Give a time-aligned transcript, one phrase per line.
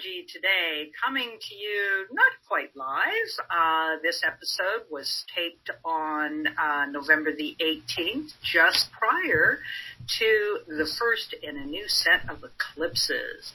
[0.00, 3.46] Today, coming to you not quite live.
[3.50, 9.58] Uh, this episode was taped on uh, November the 18th, just prior
[10.18, 13.52] to the first in a new set of eclipses.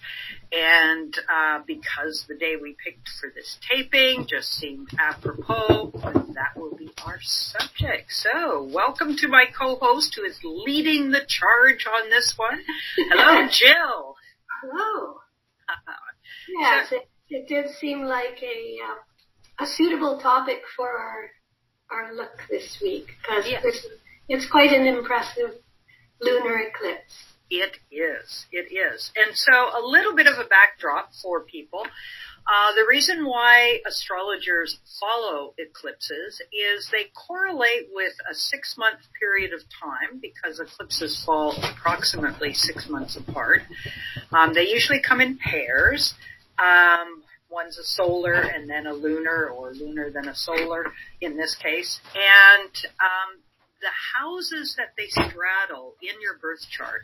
[0.52, 5.94] And uh, because the day we picked for this taping just seemed apropos,
[6.36, 8.12] that will be our subject.
[8.12, 12.62] So, welcome to my co-host who is leading the charge on this one.
[12.98, 14.16] Hello, Jill.
[14.62, 15.16] Hello.
[16.60, 21.32] Yes, it, it did seem like a uh, a suitable topic for our
[21.92, 23.64] our look this week because yes.
[24.28, 25.52] it's quite an impressive
[26.22, 27.14] lunar eclipse.
[27.50, 28.46] It is.
[28.52, 29.12] It is.
[29.16, 31.86] And so a little bit of a backdrop for people.
[32.48, 39.52] Uh, the reason why astrologers follow eclipses is they correlate with a six month period
[39.52, 43.62] of time because eclipses fall approximately six months apart.
[44.32, 46.14] Um, they usually come in pairs.
[46.60, 51.56] Um, one's a solar and then a lunar or lunar then a solar in this
[51.56, 52.00] case.
[52.16, 53.40] And um,
[53.82, 57.04] the houses that they straddle in your birth chart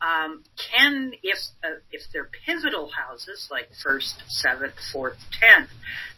[0.00, 5.70] um, can, if uh, if they're pivotal houses like first, seventh, fourth, tenth,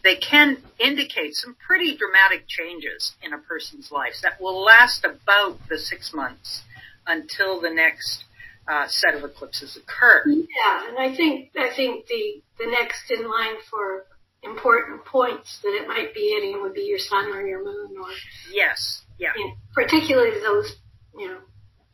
[0.02, 5.58] they can indicate some pretty dramatic changes in a person's life that will last about
[5.69, 6.62] the six months
[7.06, 8.24] until the next
[8.69, 10.25] uh, set of eclipses occur.
[10.27, 14.06] Yeah, and I think I think the the next in line for
[14.42, 18.09] important points that it might be hitting would be your sun or your moon, or
[18.53, 20.77] yes, yeah, you know, particularly those
[21.16, 21.38] you know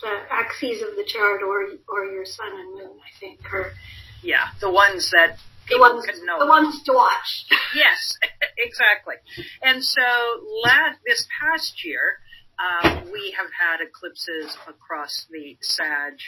[0.01, 3.73] the axes of the chart or or your sun and moon, I think, or
[4.23, 6.05] yeah, the ones that the ones.
[6.05, 7.47] The ones to watch.
[7.75, 8.17] yes,
[8.59, 9.15] exactly.
[9.63, 10.03] And so
[10.65, 12.19] last this past year,
[12.59, 16.19] um, we have had eclipses across the Sag.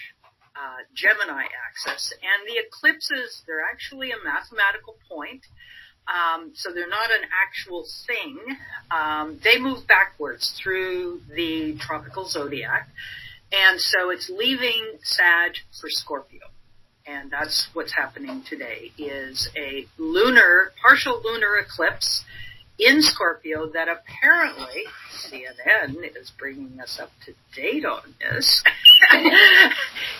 [0.56, 5.42] Uh, Gemini axis, and the eclipses, they're actually a mathematical point.
[6.06, 8.38] Um, so they're not an actual thing.
[8.90, 12.88] Um, they move backwards through the tropical zodiac.
[13.50, 16.42] And so it's leaving Sag for Scorpio.
[17.06, 22.24] And that's what's happening today is a lunar, partial lunar eclipse
[22.78, 28.62] in Scorpio that apparently CNN is bringing us up to date on this.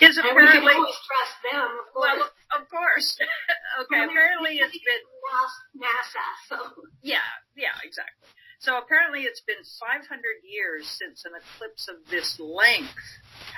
[0.01, 1.61] is apparently and we trust them.
[1.63, 2.29] Of well,
[2.59, 3.17] of course.
[3.81, 6.47] okay, well, apparently it's been NASA.
[6.49, 7.17] So yeah,
[7.55, 8.27] yeah, exactly.
[8.59, 10.07] So apparently it's been 500
[10.43, 12.95] years since an eclipse of this length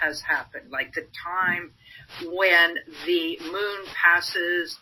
[0.01, 1.71] has happened, like the time
[2.25, 2.75] when
[3.05, 4.77] the moon passes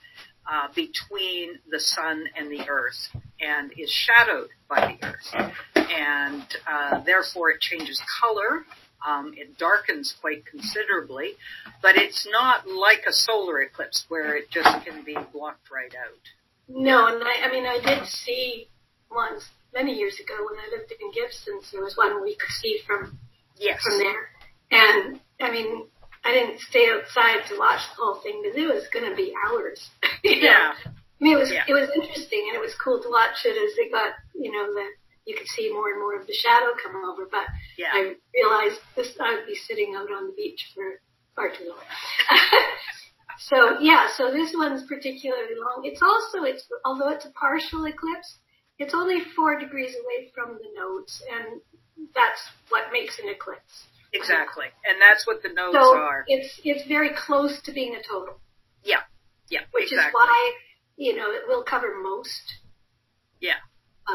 [0.50, 3.10] uh, between the sun and the earth
[3.40, 5.52] and is shadowed by the earth.
[5.76, 8.66] And uh, therefore it changes color.
[9.06, 11.34] Um, it darkens quite considerably,
[11.82, 16.20] but it's not like a solar eclipse where it just can be blocked right out.
[16.68, 18.68] No, and I, I mean, I did see
[19.12, 21.72] once many years ago when I lived in Gibsons.
[21.72, 23.20] There was one we could see from
[23.58, 23.82] yes.
[23.84, 24.30] from there,
[24.72, 25.86] and I mean,
[26.24, 29.34] I didn't stay outside to watch the whole thing because it was going to be
[29.48, 29.88] hours.
[30.24, 30.74] yeah.
[31.20, 31.64] I mean, it was yeah.
[31.68, 34.74] it was interesting and it was cool to watch it as it got, you know,
[34.74, 34.86] the
[35.26, 37.28] you could see more and more of the shadow come over.
[37.30, 37.92] But yeah.
[37.94, 41.02] I realized this I would be sitting out on the beach for
[41.36, 41.80] far too long.
[43.40, 45.82] so yeah, so this one's particularly long.
[45.84, 48.38] It's also it's although it's a partial eclipse,
[48.78, 51.62] it's only four degrees away from the nodes, and
[52.14, 53.88] that's what makes an eclipse.
[54.14, 56.24] Exactly, and that's what the nodes so are.
[56.28, 58.40] It's it's very close to being a total.
[58.84, 59.02] Yeah,
[59.50, 60.08] yeah, which exactly.
[60.08, 60.54] is why
[60.98, 62.56] you know it will cover most.
[63.40, 63.60] Yeah,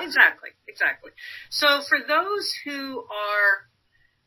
[0.00, 1.10] exactly, exactly.
[1.50, 3.68] So for those who are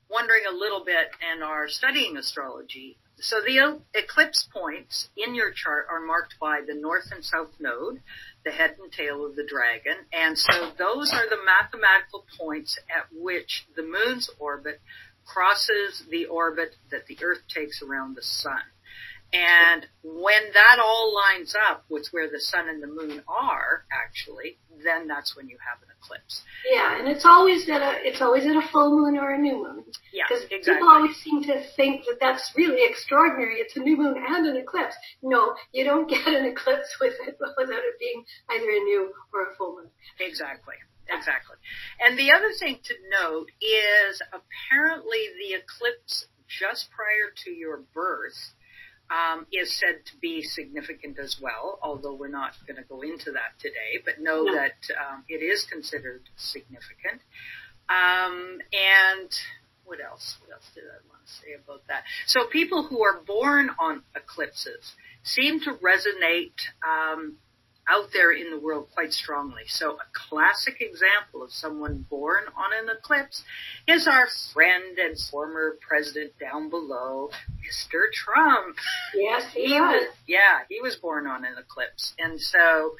[0.09, 5.87] wondering a little bit and are studying astrology, so the eclipse points in your chart
[5.89, 8.01] are marked by the north and south node,
[8.43, 13.07] the head and tail of the dragon, and so those are the mathematical points at
[13.13, 14.81] which the moon's orbit
[15.25, 18.61] crosses the orbit that the Earth takes around the sun.
[19.33, 24.59] And when that all lines up with where the sun and the moon are, actually,
[24.83, 26.43] then that's when you have an eclipse.
[26.69, 29.55] Yeah, and it's always at a it's always at a full moon or a new
[29.55, 29.85] moon.
[30.13, 30.73] Yeah, because exactly.
[30.73, 33.55] people always seem to think that that's really extraordinary.
[33.55, 34.95] It's a new moon and an eclipse.
[35.23, 39.51] No, you don't get an eclipse with it without it being either a new or
[39.51, 39.89] a full moon.
[40.19, 40.75] Exactly.
[41.09, 41.57] Exactly.
[41.99, 48.53] And the other thing to note is apparently the eclipse just prior to your birth
[49.13, 53.31] um, is said to be significant as well, although we're not going to go into
[53.31, 54.55] that today, but know no.
[54.55, 57.21] that um, it is considered significant.
[57.89, 59.29] Um, and
[59.85, 60.37] what else?
[60.41, 62.03] What else did I want to say about that?
[62.25, 64.93] So people who are born on eclipses
[65.23, 66.57] seem to resonate
[66.87, 67.37] um,
[67.89, 69.63] out there in the world quite strongly.
[69.67, 73.43] So a classic example of someone born on an eclipse
[73.87, 78.11] is our friend and former president down below, Mr.
[78.13, 78.77] Trump.
[79.13, 80.01] Yes, he, He was.
[80.03, 82.13] was, yeah, he was born on an eclipse.
[82.17, 82.95] And so,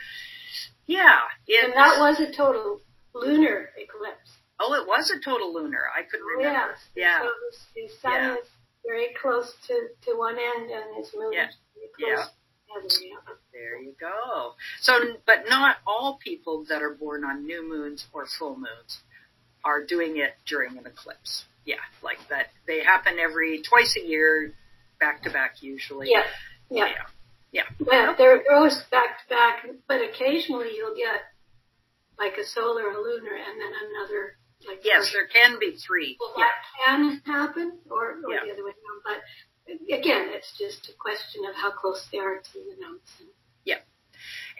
[0.85, 1.19] yeah,
[1.63, 2.81] And that was a total
[3.15, 4.31] lunar eclipse.
[4.59, 5.85] oh, it was a total lunar.
[5.97, 6.75] I couldn't remember.
[6.95, 7.21] yeah.
[7.21, 7.21] Yeah.
[7.21, 7.30] So
[7.75, 8.33] his sun Yeah.
[8.35, 8.47] is
[8.85, 11.47] very close to, to one end and his moon Yeah.
[11.47, 12.31] is very close the.
[12.31, 12.39] Yeah.
[13.52, 14.54] There you go.
[14.81, 19.00] So, but not all people that are born on new moons or full moons
[19.64, 21.46] are doing it during an eclipse.
[21.66, 22.48] Yeah, like that.
[22.68, 24.54] They happen every twice a year,
[25.00, 26.10] back to back usually.
[26.12, 26.24] Yeah.
[26.70, 26.94] Yeah.
[27.52, 27.64] Yeah.
[27.80, 31.22] Well, they're they're always back to back, but occasionally you'll get
[32.19, 34.36] like a solar, a lunar, and then another
[34.68, 34.81] like.
[34.84, 36.18] Yes, first- there can be three.
[36.19, 36.46] Well, Yeah.
[36.46, 38.40] that can happen, or, or Yeah.
[38.46, 39.02] the other way around.
[39.06, 39.22] But
[39.68, 43.12] again, it's just a question of how close they are to the nodes.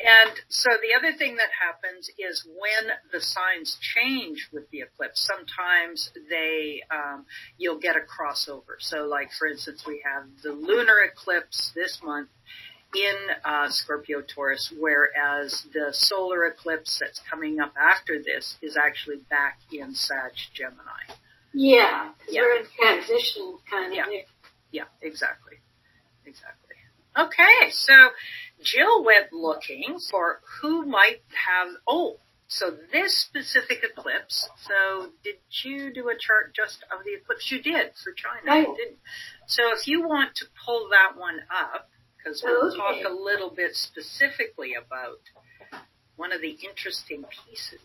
[0.04, 5.22] And so the other thing that happens is when the signs change with the eclipse,
[5.26, 7.26] sometimes they, um,
[7.58, 8.76] you'll get a crossover.
[8.80, 12.30] So like for instance, we have the lunar eclipse this month
[12.96, 13.16] in
[13.46, 19.60] uh, Scorpio Taurus, whereas the solar eclipse that's coming up after this is actually back
[19.72, 21.06] in Sag Gemini.
[21.54, 22.42] Yeah, 'cause Yeah.
[22.42, 23.94] we're in transition kind of.
[23.94, 24.06] Yeah.
[24.08, 24.26] there.
[24.74, 25.58] Yeah, exactly.
[26.26, 26.76] Exactly.
[27.18, 27.94] Okay, so
[28.64, 32.18] Jill went looking for who might have, oh,
[32.48, 37.52] so this specific eclipse, so did you do a chart just of the eclipse?
[37.52, 38.76] You did for China, Right.
[38.76, 38.98] didn't
[39.46, 41.88] So if you want to pull that one up,
[42.18, 42.78] because we'll Okay.
[42.78, 45.22] talk a little bit specifically about
[46.16, 47.82] one of the interesting pieces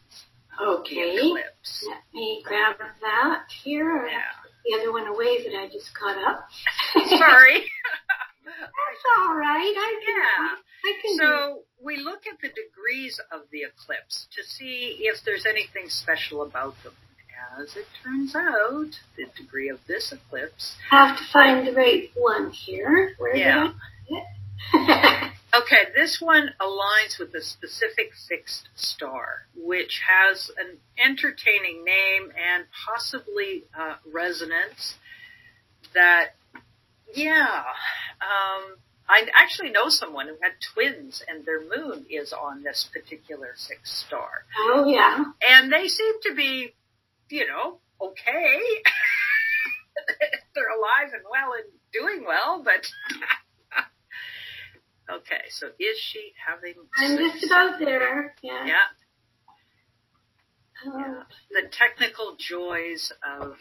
[0.58, 1.16] of the Okay.
[1.18, 1.84] eclipse.
[1.86, 4.06] Let me grab that here.
[4.06, 4.22] Yeah.
[4.72, 6.48] Have to put the other one away that I just caught up.
[7.18, 7.64] Sorry.
[8.44, 9.74] That's all right.
[9.76, 10.14] I can.
[10.14, 10.56] Yeah.
[10.84, 11.18] I can.
[11.18, 16.42] So we look at the degrees of the eclipse to see if there's anything special
[16.42, 16.94] about them.
[17.60, 20.76] As it turns out, the degree of this eclipse.
[20.90, 23.14] I have to find the right one here.
[23.18, 23.72] Where Yeah.
[25.58, 32.64] Okay, this one aligns with a specific fixed star, which has an entertaining name and
[32.86, 34.94] possibly uh, resonance
[35.94, 36.36] that,
[37.12, 37.64] yeah,
[38.20, 38.76] um,
[39.08, 43.98] I actually know someone who had twins and their moon is on this particular fixed
[44.06, 44.44] star.
[44.58, 45.24] oh yeah.
[45.48, 46.74] and they seem to be,
[47.30, 48.60] you know, okay.
[50.54, 52.86] They're alive and well and doing well, but
[55.10, 55.42] okay.
[55.50, 56.74] So is she having?
[56.96, 58.34] I'm just about there.
[58.42, 58.66] Yeah.
[58.66, 58.74] Yeah,
[60.86, 63.56] Uh, the technical joys of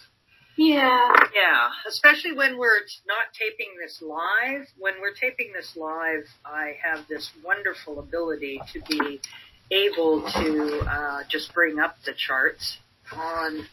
[0.57, 1.13] yeah.
[1.35, 4.67] yeah, especially when we're not taping this live.
[4.77, 9.21] When we're taping this live, I have this wonderful ability to be
[9.69, 12.77] able to uh, just bring up the charts
[13.13, 13.67] on,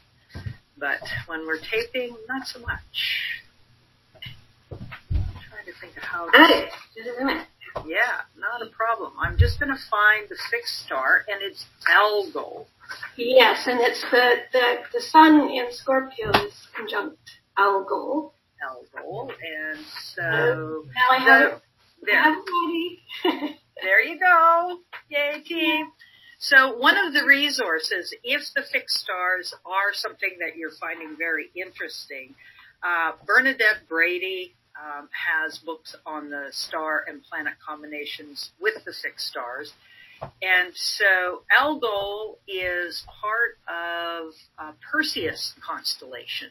[0.76, 3.40] but when we're taping, not so much.
[4.68, 6.30] trying to think of how.
[6.30, 7.80] Got it.
[7.80, 7.98] Just a minute.
[7.98, 9.12] Yeah, not a problem.
[9.20, 12.66] I'm just going to find the fixed star, and it's Algol.
[13.16, 17.18] Yes, and it's the, the, the sun in Scorpio is conjunct
[17.58, 18.34] Algol.
[18.62, 20.22] Algol, and so
[20.94, 21.52] Now I have.
[21.52, 21.60] I
[22.04, 22.22] there.
[22.22, 23.50] have.
[23.82, 24.78] There you go.
[25.10, 25.88] Yay, team.
[26.38, 31.50] So one of the resources, if the fixed stars are something that you're finding very
[31.54, 32.34] interesting,
[32.82, 39.26] uh, Bernadette Brady um, has books on the star and planet combinations with the fixed
[39.28, 39.72] stars.
[40.42, 46.48] And so Algol is part of uh, Perseus constellation.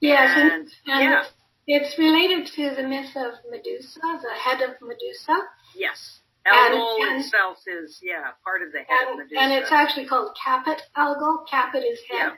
[0.00, 1.24] yes, and, And, and yeah,
[1.66, 5.36] it's related to the myth of Medusa, the head of Medusa.
[5.76, 6.20] yes.
[6.46, 9.40] Algol and- itself is, yeah, part of the head of Medusa.
[9.40, 11.44] and it's actually called Caput Algol.
[11.48, 12.32] Caput is head.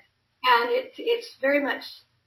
[0.45, 1.83] And it, it's very much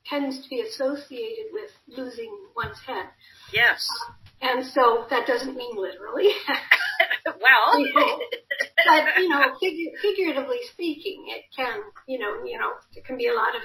[0.10, 3.06] tends to be associated with losing one's head.
[3.54, 3.88] yes.
[4.08, 6.32] Uh, and so that doesn't mean literally.
[7.26, 7.76] well,
[8.88, 13.28] but you know, figu- figuratively speaking, it can, you know, you know, it can be
[13.28, 13.62] a lot of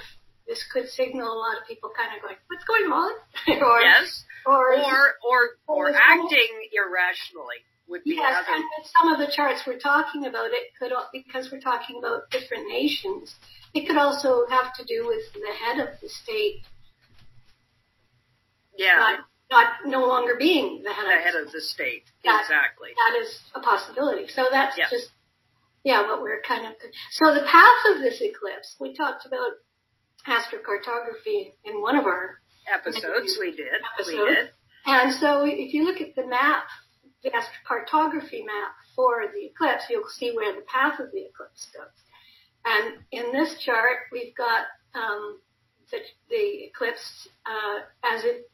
[0.47, 3.11] this could signal a lot of people kind of going, "What's going on?"
[3.61, 8.55] or yes, or, or or or acting irrationally would be yes, other.
[8.55, 12.29] and with some of the charts we're talking about, it could because we're talking about
[12.31, 13.35] different nations.
[13.73, 16.63] It could also have to do with the head of the state
[18.77, 19.19] Yeah, not,
[19.51, 22.03] not no longer being the head the of head of the state.
[22.23, 22.89] That- exactly.
[22.95, 24.27] that is a possibility.
[24.27, 24.89] So that's Yeah.
[24.89, 25.11] just,
[25.83, 26.73] yeah, what we're kind of,
[27.11, 29.51] so the path of this eclipse, we talked about
[30.27, 33.79] astrocartography in one of our, Episodes we did.
[34.07, 34.51] We did.
[34.87, 36.84] and so if you look at the map the
[37.31, 41.87] astrocartography map for the eclipse, you'll see where the path of the eclipse goes.
[42.65, 44.65] And in this chart, we've got
[44.95, 45.39] um,
[45.91, 48.49] the, the eclipse uh, as it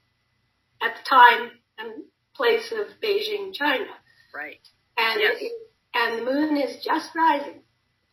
[0.81, 2.03] at the time and
[2.35, 3.85] place of Beijing, China.
[4.33, 4.67] Right.
[4.97, 5.37] And yes.
[5.39, 5.51] it,
[5.93, 7.61] and the moon is just rising.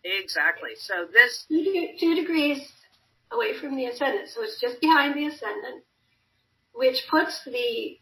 [0.04, 0.70] Exactly.
[0.76, 2.60] So this two, two degrees
[3.32, 5.84] away from the ascendant, so it's just behind the ascendant,
[6.72, 7.98] which puts the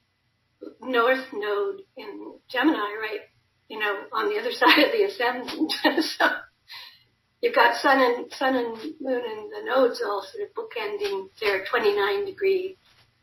[0.80, 3.20] north node in Gemini, right?
[3.68, 5.72] You know, on the other side of the ascendant.
[6.04, 6.26] so
[7.40, 11.64] you've got sun and sun and moon and the nodes all sort of bookending their
[11.64, 12.76] 29 degree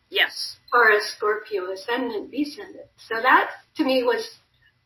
[0.10, 2.88] yes Taurus Scorpio ascendant descendant.
[2.98, 4.38] So that to me was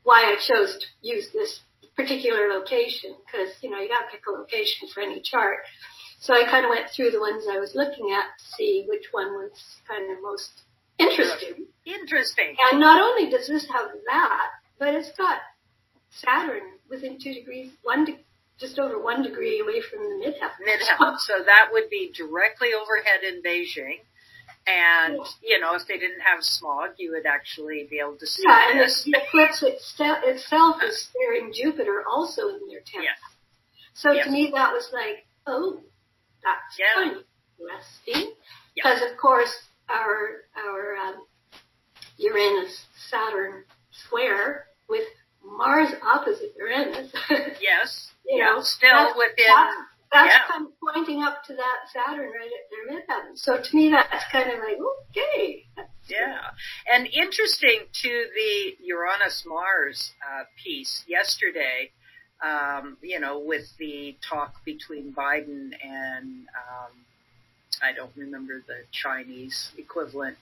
[0.03, 1.59] why I chose to use this
[1.95, 5.59] particular location because you know you got to pick a location for any chart.
[6.19, 9.05] So I kind of went through the ones I was looking at to see which
[9.11, 9.51] one was
[9.87, 10.63] kind of most
[10.99, 11.65] interesting.
[11.85, 12.55] Interesting.
[12.71, 14.47] And not only does this have that,
[14.79, 15.39] but it's got
[16.11, 18.19] Saturn within two degrees, one de-
[18.59, 20.67] just over one degree away from the midheaven.
[20.67, 21.17] Midheaven.
[21.19, 23.99] So that would be directly overhead in Beijing.
[24.65, 28.43] And, you know, if they didn't have smog, you would actually be able to see
[28.45, 29.03] Yeah, and this.
[29.03, 33.05] the eclipse itself, itself is staring Jupiter also in their tenth.
[33.05, 33.17] Yes.
[33.93, 34.25] So Yes.
[34.25, 35.81] to me that was like, oh,
[36.43, 36.93] that's Yeah.
[36.95, 37.23] kind
[37.59, 38.33] interesting.
[38.75, 39.55] Because of course
[39.89, 41.23] our, our, um,
[42.17, 45.03] Uranus Saturn square with
[45.43, 47.11] Mars opposite Uranus.
[47.61, 48.11] Yes.
[48.25, 49.75] you yeah, know, still that's- within, that's,
[50.11, 50.47] that's yeah.
[50.51, 53.37] kind of pointing up to that Saturn right at their midheaven.
[53.37, 54.77] So to me, that's kind of like
[55.11, 55.65] okay.
[56.09, 56.39] yeah.
[56.91, 61.91] And interesting to the Uranus Mars uh, piece yesterday,
[62.41, 66.91] um, you know, with the talk between Biden and, um,
[67.81, 70.37] I don't remember the Chinese equivalent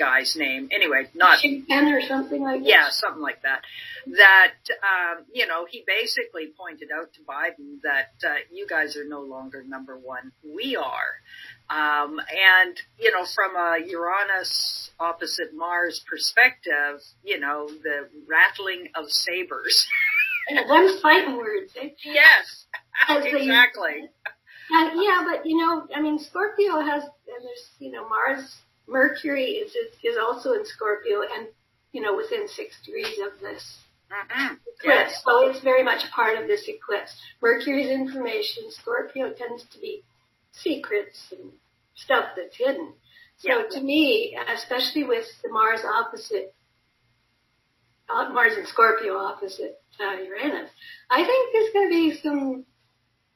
[0.00, 0.68] guy's name.
[0.72, 2.68] Anyway, not Xi or something like that.
[2.68, 3.62] Yeah, something like that.
[4.06, 9.04] That um, you know, he basically pointed out to Biden that uh, you guys are
[9.04, 10.32] no longer number one.
[10.42, 11.20] We are.
[11.68, 19.10] Um, and you know, from a Uranus opposite Mars perspective, you know, the rattling of
[19.10, 19.86] sabers.
[20.68, 21.76] Them's fighting words.
[22.04, 22.66] Yes,
[23.08, 24.08] exactly.
[24.72, 29.44] Uh, yeah, but you know, I mean, Scorpio has, and there's, you know, Mars, Mercury
[29.62, 31.48] is, is is also in Scorpio, and
[31.92, 33.78] you know, within six degrees of this
[34.10, 34.52] Mhm.
[34.52, 34.84] eclipse.
[34.84, 35.22] Yes.
[35.24, 37.14] So it's very much part of this eclipse.
[37.40, 38.70] Mercury's information.
[38.70, 40.02] Scorpio tends to be
[40.52, 41.52] secrets and
[41.94, 42.94] stuff that's hidden.
[43.38, 43.62] So Yeah.
[43.68, 46.54] to me, especially with the Mars opposite,
[48.08, 50.70] uh, Mars and Scorpio opposite uh, Uranus,
[51.08, 52.66] I think there's going to be some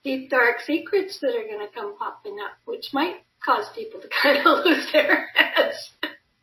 [0.05, 4.09] deep dark secrets that are going to come popping up, which might cause people to
[4.23, 5.91] kind of lose their heads.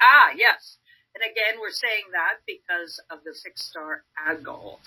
[0.02, 0.78] Ah, yes.
[1.14, 4.80] And again, we're saying that because of the fixed star Algol.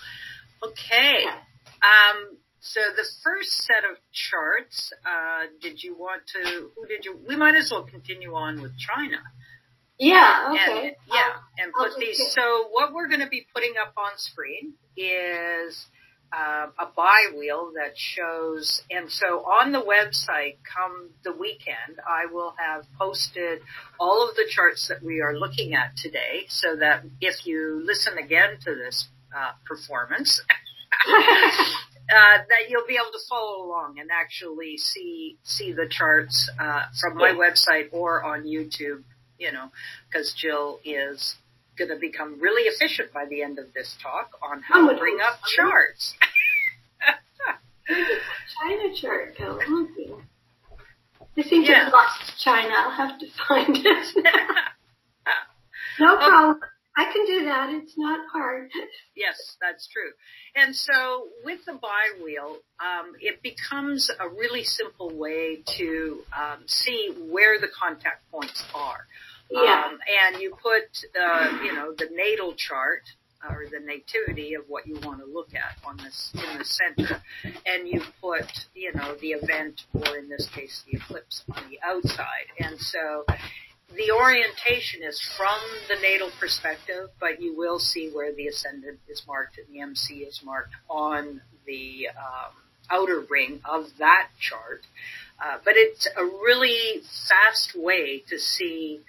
[0.63, 1.25] Okay.
[1.25, 1.37] Yeah.
[1.83, 7.19] Um, so the first set of charts, uh, did you want to, who did you,
[7.29, 9.19] we might as well continue on with China.
[9.99, 10.97] Yeah, And, okay.
[11.07, 14.13] yeah, Um, and I'll put these, so what we're going to be putting up on
[14.17, 15.87] screen is
[16.33, 22.33] uh, a buy wheel that shows, and so on the website come the weekend, I
[22.33, 23.61] will have posted
[24.01, 28.19] all of the charts that we are looking at today so that if you listen
[28.19, 30.41] again to this uh, performance,
[31.09, 31.63] uh,
[32.09, 37.17] that you'll be able to follow along and actually see see the charts uh, from
[37.17, 39.03] my website or on YouTube.
[39.39, 39.71] You know,
[40.09, 41.37] because Jill is
[41.77, 45.19] going to become really efficient by the end of this talk on how to bring
[45.25, 45.57] up so.
[45.63, 46.15] charts.
[47.87, 49.59] China chart go.
[49.61, 50.13] Okay.
[51.37, 52.73] I seem to have lost China.
[52.77, 54.25] I'll have to find it.
[55.99, 56.25] no Okay.
[56.29, 56.61] problem.
[56.97, 57.71] I can do that.
[57.71, 58.71] It's not hard.
[59.17, 60.11] Yes, that's true.
[60.57, 66.65] And so with the buy wheel, um, it becomes a really simple way to um,
[66.67, 69.07] see where the contact points are.
[69.51, 69.85] Yeah.
[69.87, 73.03] Um, and you put, uh, you know, the natal chart
[73.49, 77.23] or the nativity of what you want to look at on this in the center,
[77.67, 81.79] and you put, you know, the event or in this case the eclipse on the
[81.85, 82.47] outside.
[82.59, 83.25] And so
[83.95, 85.59] the orientation is from
[85.89, 90.21] the natal perspective, but you will see where the ascendant is marked and the MC
[90.21, 92.53] is marked on the um,
[92.91, 94.83] outer ring of that chart.
[95.45, 99.01] Uh, but it's a really fast way to see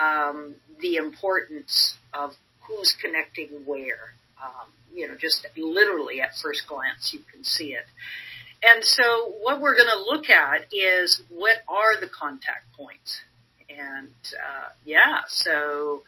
[0.00, 4.14] um, the importance of who's connecting where.
[4.42, 7.86] Um, you know, just literally at first glance, you can see it.
[8.62, 13.20] And so what we're going to look at is what are the contact points?
[13.68, 16.02] And uh, yeah, so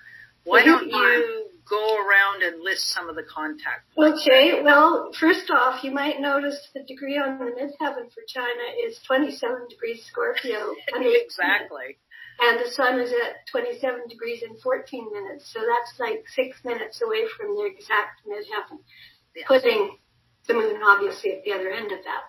[0.44, 4.22] why don't you go around and list some of the contact points?
[4.22, 8.98] Okay, well, first off, you might notice the degree on the midheaven for China is
[9.06, 10.74] 27 degrees Scorpio.
[10.94, 11.96] exactly.
[12.40, 17.00] And the sun is at 27 degrees and 14 minutes, so that's like six minutes
[17.02, 18.78] away from the exact midheaven,
[19.34, 19.46] yeah.
[19.46, 19.96] putting
[20.46, 22.24] the moon obviously at the other end of that.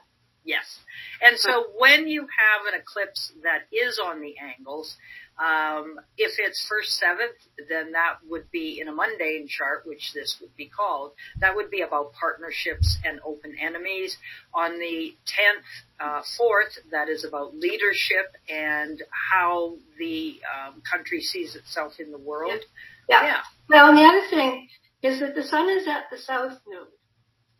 [0.45, 0.79] Yes.
[1.21, 4.95] And so when you have an eclipse that is on the angles,
[5.39, 7.37] um, if it's first seventh,
[7.69, 11.11] then that would be in a mundane chart, which this would be called.
[11.39, 14.17] That would be about partnerships and open enemies.
[14.53, 15.65] On the tenth,
[15.99, 22.17] uh, fourth, that is about leadership and how the um, country sees itself in the
[22.17, 22.61] world.
[23.07, 23.23] Yeah.
[23.23, 23.41] yeah.
[23.69, 24.67] Now, and the other thing
[25.03, 26.87] is that the sun is at the south node.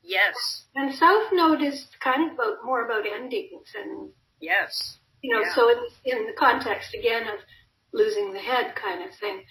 [0.03, 0.65] Yes.
[0.75, 4.97] And south node is kind of about more about endings and yes.
[5.21, 5.53] You know, yeah.
[5.53, 7.39] so in, in the context again of
[7.97, 9.43] losing the head kind of thing.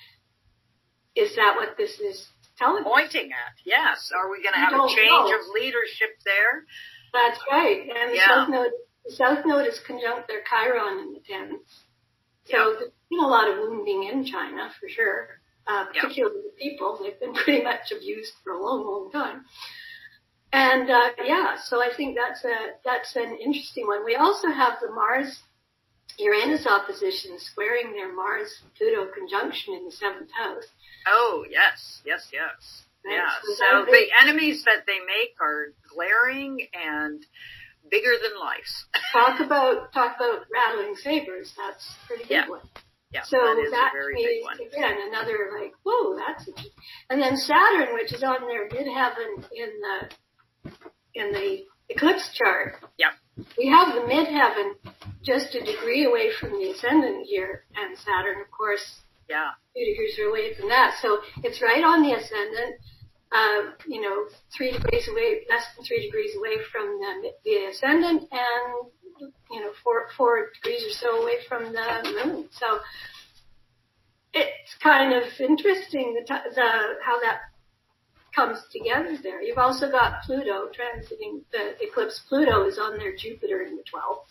[1.14, 4.10] Is that what this is telling Pointing at, yes.
[4.16, 5.34] Are we going to have a change know.
[5.34, 6.64] of leadership there?
[7.12, 7.80] That's right.
[7.80, 8.26] And the yeah.
[8.26, 8.72] South Node,
[9.04, 11.66] the South Node is conjunct their Chiron in the 10th.
[12.46, 16.98] So there's been a lot of wounding in China for sure, uh, particularly the people.
[17.02, 19.44] They've been pretty much abused for a long, long time.
[20.52, 24.04] And uh, yeah, so I think that's a that's an interesting one.
[24.04, 25.42] We also have the Mars
[26.18, 30.64] Uranus opposition squaring their Mars Pluto conjunction in the seventh house.
[31.06, 32.84] Oh, yes, yes, yes.
[33.04, 33.28] Yeah.
[33.56, 37.24] So the enemies that they make are glaring and
[37.90, 38.66] bigger than life.
[39.12, 41.52] talk about talk about rattling sabers.
[41.56, 42.42] That's a pretty yeah.
[42.42, 42.60] big one.
[43.12, 46.72] Yeah, so that, that means again another like whoa that's interesting.
[47.08, 50.72] and then Saturn which is on their midheaven in the
[51.14, 52.74] in the eclipse chart.
[52.98, 53.10] Yeah.
[53.58, 54.74] We have the midheaven
[55.22, 60.18] just a degree away from the ascendant here, and Saturn, of course, yeah, two degrees
[60.26, 60.96] away from that.
[61.02, 62.76] So it's right on the ascendant.
[63.32, 68.22] Uh, you know, three degrees away, less than three degrees away from the, the ascendant,
[68.30, 72.48] and you know, four four degrees or so away from the moon.
[72.52, 72.78] So
[74.32, 76.68] it's kind of interesting the, the
[77.04, 77.40] how that
[78.36, 79.42] comes together there.
[79.42, 82.20] You've also got Pluto transiting the eclipse.
[82.28, 84.28] Pluto is on their Jupiter in the 12th.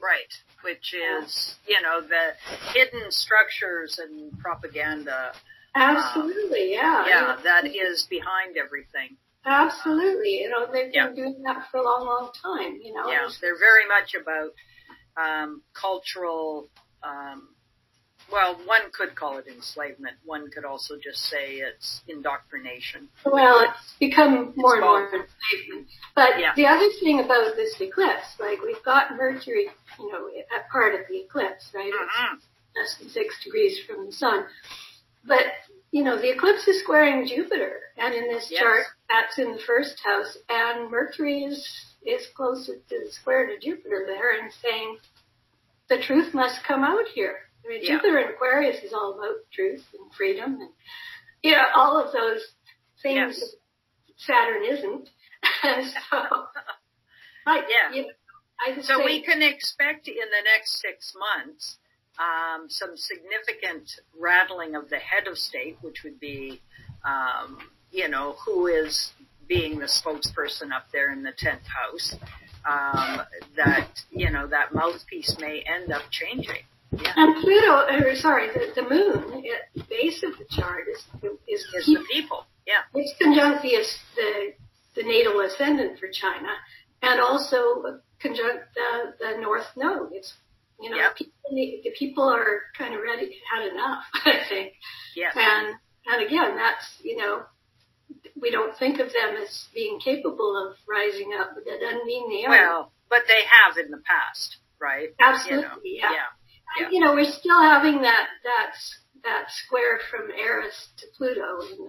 [0.00, 2.34] Right, which is, you know, the
[2.72, 5.32] hidden structures and propaganda.
[5.74, 7.06] Absolutely, um, yeah.
[7.08, 9.16] Yeah, that is behind everything.
[9.44, 10.40] Absolutely.
[10.40, 11.06] You know, they've yeah.
[11.06, 13.08] been doing that for a long, long time, you know.
[13.08, 14.52] Yeah, they're very much about
[15.16, 16.68] um, cultural
[17.02, 17.48] um,
[18.30, 20.16] well, one could call it enslavement.
[20.24, 23.08] One could also just say it's indoctrination.
[23.24, 25.88] Well, it's become more it's and more enslavement.
[26.14, 26.52] But yeah.
[26.54, 31.00] the other thing about this eclipse, like we've got Mercury, you know, at part of
[31.08, 31.92] the eclipse, right?
[31.92, 32.36] Mm-hmm.
[32.76, 34.44] Less than six degrees from the sun.
[35.26, 35.46] But,
[35.90, 37.80] you know, the eclipse is squaring Jupiter.
[37.96, 38.60] And in this yes.
[38.60, 40.36] chart, that's in the first house.
[40.48, 41.66] And Mercury is,
[42.04, 44.98] is closer to the square to Jupiter there and saying,
[45.88, 47.96] the truth must come out here I mean, yeah.
[47.96, 50.70] Jupiter in Aquarius is all about truth and freedom and,
[51.42, 52.42] you know, all of those
[53.02, 53.54] things yes.
[54.16, 55.08] Saturn isn't.
[55.62, 56.18] so,
[57.46, 57.94] like, yeah.
[57.94, 61.78] You know, so we can expect in the next six months
[62.18, 66.60] um, some significant rattling of the head of state, which would be,
[67.04, 67.58] um,
[67.92, 69.12] you know, who is
[69.46, 72.16] being the spokesperson up there in the tenth house.
[72.68, 73.22] Um,
[73.56, 76.64] that you know that mouthpiece may end up changing.
[76.90, 77.12] Yeah.
[77.16, 81.04] And Pluto, or sorry, the, the moon at the base of the chart is
[81.46, 82.46] is, is the people.
[82.66, 82.80] Yeah.
[82.94, 83.76] It's conjunct the,
[84.16, 84.52] the
[84.96, 86.48] the natal ascendant for China,
[87.02, 90.12] and also conjunct the the North Node.
[90.12, 90.32] It's
[90.80, 91.16] you know yep.
[91.16, 94.72] people, the people are kind of ready, had enough, I think.
[95.14, 95.30] Yeah.
[95.34, 95.74] And
[96.06, 97.42] and again, that's you know
[98.40, 102.30] we don't think of them as being capable of rising up, but that doesn't mean
[102.30, 102.50] they are.
[102.50, 105.10] Well, but they have in the past, right?
[105.20, 106.08] Absolutely, you know?
[106.08, 106.12] yeah.
[106.12, 106.37] yeah
[106.78, 106.88] yeah.
[106.90, 108.74] you know, we're still having that that
[109.24, 111.88] that square from Eris to Pluto in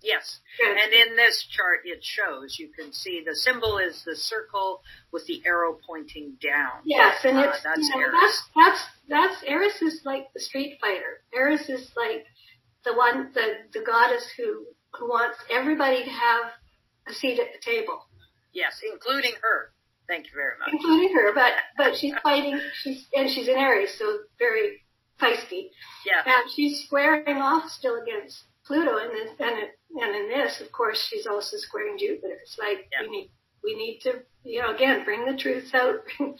[0.00, 0.40] Yes.
[0.64, 5.26] And in this chart it shows, you can see the symbol is the circle with
[5.26, 6.82] the arrow pointing down.
[6.84, 8.14] Yes, and uh, it's, that's you know, Eris.
[8.20, 11.22] That's, that's, that's, Eris is like the street fighter.
[11.34, 12.26] Eris is like
[12.84, 16.52] the one, the, the goddess who, who wants everybody to have
[17.08, 18.06] a seat at the table.
[18.52, 19.72] Yes, including her.
[20.08, 20.70] Thank you very much.
[20.72, 22.58] Including her, but but she's fighting.
[22.82, 24.82] She's and she's in Aries, so very
[25.20, 25.68] feisty.
[26.06, 26.22] Yeah.
[26.24, 29.68] And she's squaring off still against Pluto, and then and,
[30.00, 32.38] and in this, of course, she's also squaring Jupiter.
[32.42, 33.06] It's like yeah.
[33.06, 33.30] we need
[33.62, 35.96] we need to you know again bring the truth out.
[36.18, 36.34] so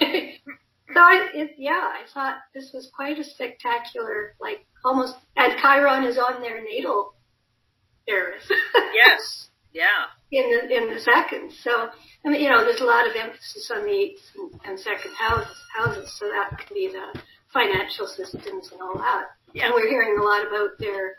[0.00, 6.18] I it, yeah, I thought this was quite a spectacular like almost and Chiron is
[6.18, 7.14] on their natal
[8.08, 8.50] Paris.
[8.94, 9.50] yes.
[9.74, 10.06] Yeah.
[10.30, 11.88] In the in the second, so
[12.24, 15.12] I mean, you know, there's a lot of emphasis on the eighth and, and second
[15.18, 17.20] houses, houses, so that could be the
[17.52, 19.24] financial systems and all that.
[19.52, 19.66] Yeah.
[19.66, 21.14] And we're hearing a lot about their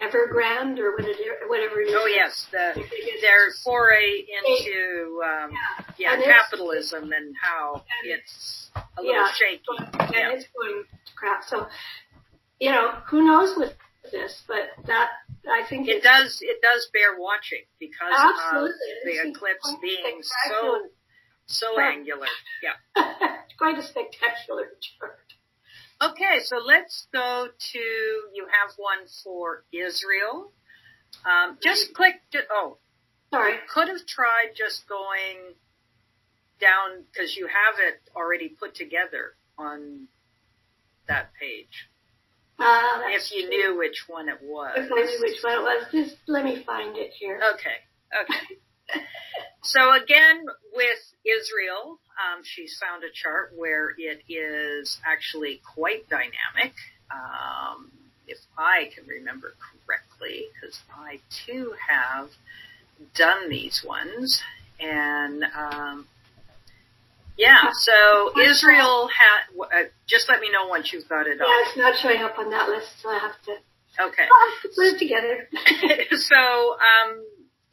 [0.00, 1.94] Evergrande or whatever, whatever it is.
[1.96, 2.74] Oh yes, the,
[3.22, 5.50] their foray into um,
[5.98, 9.62] yeah, And capitalism and how and it's a little yeah, shaky.
[9.78, 10.30] and Yeah.
[10.32, 11.44] it's going to crap.
[11.44, 11.66] So,
[12.60, 13.72] you know, who knows with
[14.10, 15.08] this, but that
[15.48, 18.68] I think It does it does bear watching because Absolutely.
[18.68, 20.78] of the eclipse being so
[21.46, 22.26] so angular.
[22.62, 22.74] Yeah.
[23.58, 25.18] quite a spectacular chart.
[26.02, 30.52] Okay, so let's go to you have one for Israel.
[31.24, 32.16] Um, just click.
[32.50, 32.78] Oh,
[33.30, 33.52] Sorry.
[33.52, 35.54] you could have tried just going
[36.60, 40.08] down because you have it already put together on
[41.08, 41.88] that page.
[42.58, 44.72] Uh, If you knew which one it was.
[44.76, 47.40] If I knew which one it was, just let me find it here.
[47.54, 48.22] Okay.
[48.22, 49.00] Okay.
[49.62, 56.72] So again, with Israel, um, she's found a chart where it is actually quite dynamic.
[57.10, 57.90] Um,
[58.28, 62.30] if I can remember correctly, because I too have
[63.12, 64.40] done these ones,
[64.78, 66.06] and um,
[67.36, 67.70] yeah.
[67.72, 69.40] So Israel had.
[69.60, 71.66] Uh, just let me know once you've got it Yeah, on.
[71.68, 73.52] it's not showing up on that list, so I have to,
[73.98, 74.22] Okay.
[74.22, 75.48] I have to put it together.
[76.18, 77.24] so um,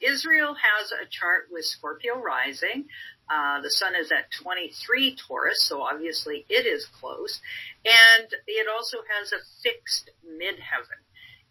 [0.02, 2.86] Israel has a chart with Scorpio rising.
[3.30, 7.40] Uh, the sun is at 23 Taurus, so obviously it is close.
[7.86, 11.03] And it also has a fixed midheaven.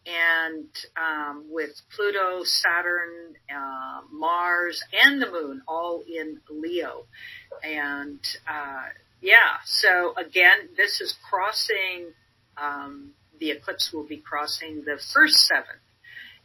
[0.07, 7.05] And um, with Pluto, Saturn, uh, Mars, and the Moon all in Leo.
[7.63, 8.89] And uh,
[9.21, 12.13] yeah, so again, this is crossing,
[12.57, 15.77] um, the eclipse will be crossing the first seven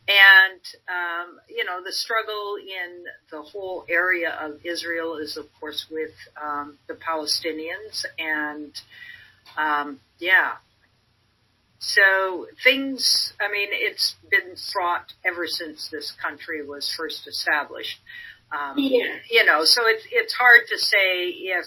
[0.08, 5.86] and, um, you know, the struggle in the whole area of Israel is, of course,
[5.92, 8.06] with um, the Palestinians.
[8.18, 8.72] And,
[9.58, 10.54] um, yeah.
[11.80, 18.00] So things, I mean, it's been fraught ever since this country was first established.
[18.52, 19.16] Um, Yeah.
[19.30, 21.66] You know, so it's, it's hard to say if,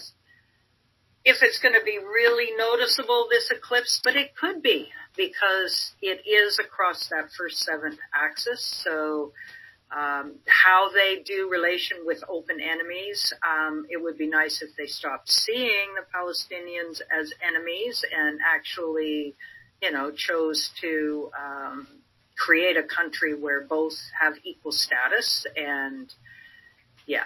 [1.23, 6.27] if it's going to be really noticeable, this eclipse, but it could be because it
[6.27, 8.65] is across that first seventh axis.
[8.83, 9.31] So,
[9.95, 14.85] um, how they do relation with open enemies, um, it would be nice if they
[14.85, 19.35] stopped seeing the Palestinians as enemies and actually,
[19.81, 21.87] you know, chose to um,
[22.37, 26.13] create a country where both have equal status and,
[27.05, 27.23] yeah.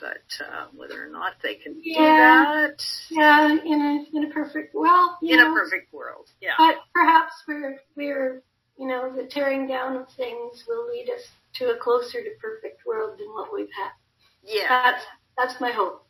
[0.00, 4.74] But uh, whether or not they can do that Yeah, in a in a perfect
[4.74, 6.52] well, in know, a perfect world, yeah.
[6.56, 8.42] but perhaps we're we're
[8.78, 12.86] you know the tearing down of things will lead us to a closer to perfect
[12.86, 13.90] world than what we've had.
[14.42, 14.68] Yeah.
[14.68, 15.04] That's
[15.36, 16.06] that's my hope.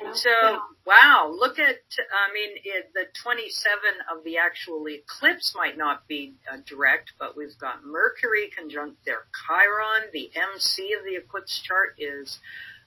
[0.00, 0.06] Yeah.
[0.06, 3.78] You know, So, wow, look at, I mean, it, the 27
[4.14, 9.24] of the actual eclipse might not be uh, direct, but we've got Mercury conjunct their
[9.46, 10.10] Chiron.
[10.12, 12.38] The MC of the eclipse chart is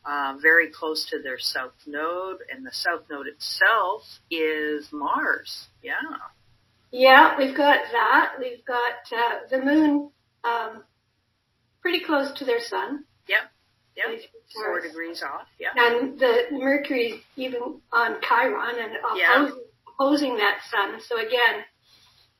[0.05, 5.67] uh, very close to their south node, and the south node itself is Mars.
[5.83, 5.93] Yeah.
[6.91, 8.35] Yeah, we've got that.
[8.39, 10.11] We've got uh, the moon
[10.43, 10.83] um,
[11.81, 13.03] pretty close to their sun.
[13.27, 13.51] Yep.
[14.07, 15.47] Which- Four degrees off.
[15.59, 15.69] Yeah.
[15.75, 19.49] And the Mercury's even on Chiron and Yeah.
[19.99, 20.99] opposing, that sun.
[21.01, 21.65] So again,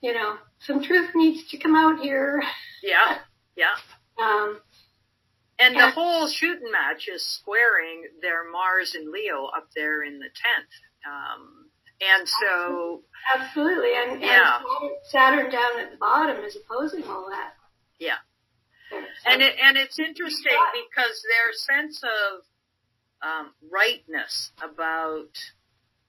[0.01, 2.41] you know, some truth needs to come out here.
[2.83, 3.19] Yeah.
[3.55, 3.75] Yeah.
[4.19, 4.59] Um,
[5.59, 10.25] And the whole shooting match is squaring their Mars and Leo up there in the
[10.29, 11.07] 10th.
[11.07, 11.69] Um,
[12.01, 13.03] and so,
[13.35, 13.93] absolutely.
[13.95, 14.59] And, Yeah.
[14.81, 17.53] and Saturn down at the bottom is opposing all that.
[17.99, 18.17] Yeah.
[19.25, 22.43] And it, and it's interesting because their sense of,
[23.21, 25.29] um, rightness about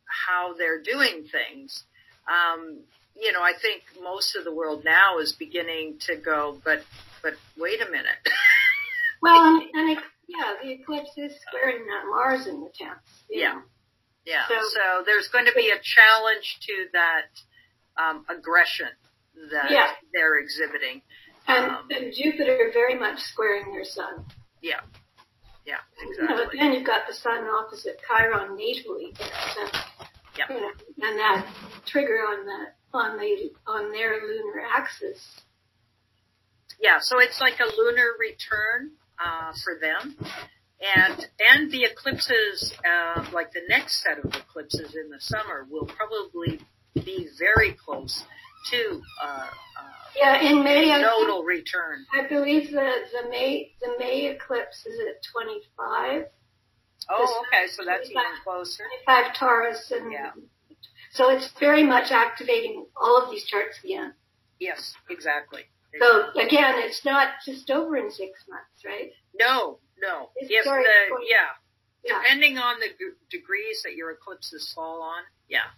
[0.07, 1.85] how they're doing things,
[2.29, 2.81] um,
[3.17, 6.83] you know, I think most of the world now is beginning to go, but,
[7.23, 8.23] but wait a minute.
[9.23, 12.99] well, and, and it, yeah, the eclipse is squaring that Mars in the 10th.
[13.31, 13.55] Yeah.
[13.55, 13.63] know.
[14.25, 14.47] Yeah.
[14.49, 18.89] So- So, there's going to be a challenge to that um, aggression
[19.51, 19.91] that Yeah.
[20.13, 21.03] they're exhibiting.
[21.49, 24.27] And, Um, and Jupiter very much squaring their sun.
[24.61, 24.81] Yeah.
[25.65, 25.77] Yeah.
[26.01, 26.59] You know, Exactly.
[26.61, 29.17] then you've got the sun opposite Chiron natally.
[29.19, 29.79] So,
[30.37, 30.51] Yep.
[30.51, 30.73] you know,
[31.09, 31.47] and that
[31.87, 35.43] trigger on the on the on their lunar axis.
[36.81, 36.99] Yeah.
[37.01, 40.17] So it's like a lunar return uh, for them,
[40.97, 45.87] and and the eclipses, uh, like the next set of eclipses in the summer, will
[45.87, 46.61] probably
[46.95, 48.25] be very close
[48.71, 49.27] to uh,
[49.81, 52.05] uh, Yeah, in May, I, nodal return.
[52.13, 56.25] I believe the, the May, the May eclipse is at 25.
[57.11, 58.85] Oh, okay, so that's even closer.
[59.07, 60.31] 25 Taurus and Yeah.
[61.13, 64.13] so it's very much activating all of these charts again.
[64.59, 65.63] Yes, exactly.
[65.99, 69.11] So again, it's not just over in six months, right?
[69.39, 70.31] No, no.
[70.37, 71.47] It's very the, yeah,
[72.05, 72.21] Yeah.
[72.23, 75.71] depending on the g- degrees that your eclipses fall on, yeah.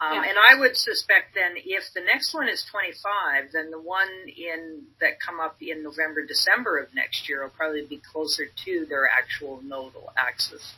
[0.00, 0.24] Um, Yeah.
[0.28, 4.82] And I would suspect then if the next one is 25, then the one in
[5.00, 9.08] that come up in November, December of next year will probably be closer to their
[9.08, 10.74] actual nodal axis.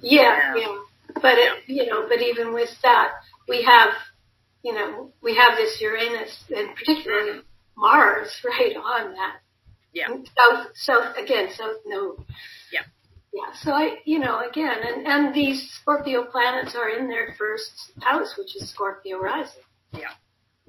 [0.00, 0.60] Yeah, Yeah.
[0.66, 0.78] yeah.
[1.20, 3.12] But it, you know, but even with that,
[3.48, 3.90] we have,
[4.62, 7.40] you know, we have this Uranus and particularly
[7.76, 9.36] Mars right on that.
[9.92, 10.08] Yeah.
[10.08, 12.24] South, south again, south node.
[12.72, 12.82] Yeah.
[13.34, 13.52] Yeah.
[13.54, 18.36] So I, you know, again, and and these Scorpio planets are in their first house,
[18.38, 19.62] which is Scorpio rising.
[19.92, 20.12] Yeah.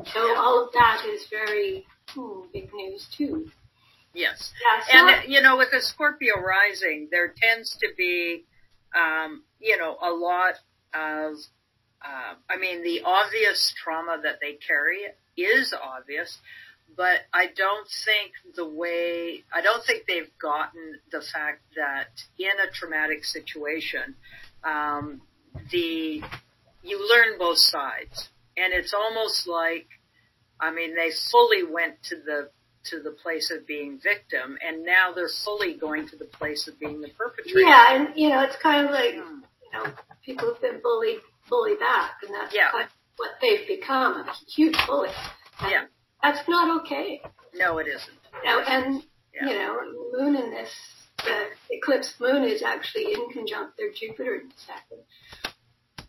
[0.03, 3.51] So all of that is very hmm, big news too.
[4.15, 4.51] Yes.
[4.63, 4.83] Yeah.
[4.83, 8.45] So And, uh, you know, with the Scorpio rising, there tends to be,
[8.95, 10.55] um, you know, a lot
[10.93, 11.35] of,
[12.03, 14.99] uh, I mean, the obvious trauma that they carry
[15.37, 16.39] is obvious,
[16.95, 22.59] but I don't think the way, I don't think they've gotten the fact that in
[22.59, 24.15] a traumatic situation,
[24.63, 25.21] um,
[25.71, 26.21] the,
[26.83, 28.29] you learn both sides.
[28.57, 29.87] And it's almost like,
[30.59, 32.49] I mean, they fully went to the
[32.91, 36.79] to the place of being victim, and now they're fully going to the place of
[36.79, 37.59] being the perpetrator.
[37.61, 39.39] yeah, and you know, it's kind of like Hmm.
[39.63, 39.91] you know,
[40.23, 41.17] people have been bullied,
[41.49, 42.71] bully back, and that's Yeah.
[43.17, 45.09] what they've become, a huge bully.
[45.61, 45.85] And Yeah.
[46.25, 47.21] That's not okay.
[47.53, 48.17] No, it isn't.
[48.43, 49.47] And, Yeah.
[49.47, 49.77] you know,
[50.11, 50.71] the moon in this,
[51.23, 55.03] the eclipse moon is actually in conjunct their Jupiter in the second,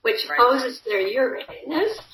[0.01, 0.39] which Right.
[0.41, 1.99] opposes their Uranus.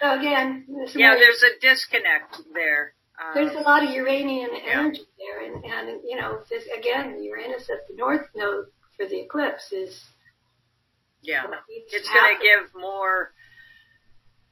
[0.00, 2.94] So again, yeah, there's a disconnect there.
[3.20, 7.68] Um, there's a lot of Uranian energy there, and, and you know, this again, Uranus
[7.68, 10.04] at the north node for the eclipse is
[11.22, 13.32] yeah, it's going to give more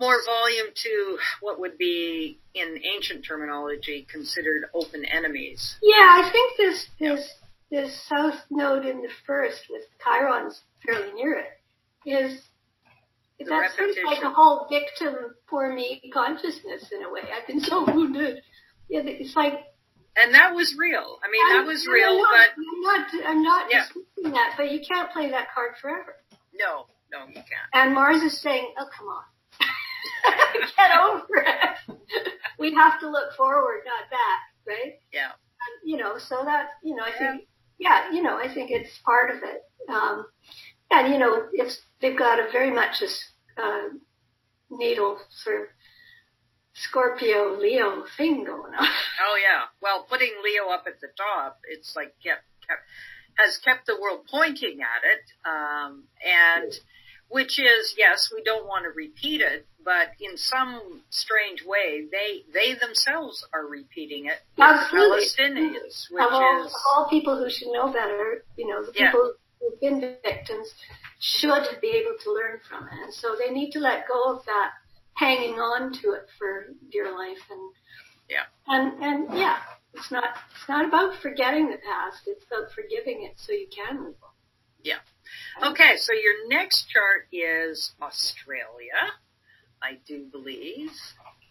[0.00, 5.76] more volume to what would be, in ancient terminology, considered open enemies.
[5.82, 7.30] Yeah, I think this this
[7.70, 12.40] this south node in the first with Chiron's fairly near it is
[13.40, 17.22] The that's sort of like a whole victim for me consciousness in a way.
[17.34, 18.42] I've been so wounded.
[18.88, 19.54] Yeah, it's like
[20.16, 21.18] And that was real.
[21.24, 23.84] I mean, that I'm- was I'm real, not, but I'm not I'm not Yeah.
[23.86, 26.16] dismissing that, but you can't play that card forever.
[26.54, 27.68] no, no, you can't.
[27.74, 29.24] And Mars is saying, "Oh, come on,
[30.76, 31.98] get over it.
[32.58, 35.32] we have to look forward, not back, right?" Yeah.
[35.32, 38.98] And, you know, so that you know, I think, yeah, you know, I think it's
[39.04, 39.62] part of it.
[39.88, 40.26] Um,
[40.90, 43.88] and you know, it's they've got a very much a uh,
[44.70, 45.66] natal sort of
[46.74, 48.88] Scorpio Leo thing going on.
[49.18, 49.62] Oh yeah.
[49.80, 52.82] Well, putting Leo up at the top, it's like kept, kept
[53.38, 56.72] has kept the world pointing at it, um, and
[57.28, 62.42] which is yes, we don't want to repeat it, but in some strange way, they
[62.52, 64.38] they themselves are repeating it.
[64.58, 65.24] Absolutely.
[65.24, 68.92] Palestinians, which of all, is of all people who should know better, you know, the
[68.94, 69.10] Yeah.
[69.10, 70.74] people who've been victims
[71.18, 72.92] should be able to learn from it.
[73.04, 74.72] And so they need to let go of that
[75.14, 77.72] hanging on to it for dear life and
[78.28, 78.44] Yeah.
[78.66, 79.58] and and yeah,
[79.94, 82.22] it's not it's not about forgetting the past.
[82.26, 84.30] It's about forgiving it so you can move on.
[84.82, 84.98] Yeah.
[85.62, 89.12] Okay, so your next chart is Australia,
[89.82, 90.90] I do believe.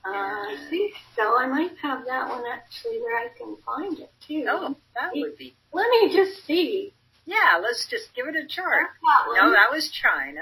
[0.06, 1.38] Uh, I think so.
[1.38, 4.46] I might have that one actually where I can find it too.
[4.48, 5.56] Oh, that would be.
[5.74, 6.94] Let me just see.
[7.26, 8.88] Yeah, let's just give it a chart.
[9.02, 9.42] That.
[9.42, 10.42] No, that was China.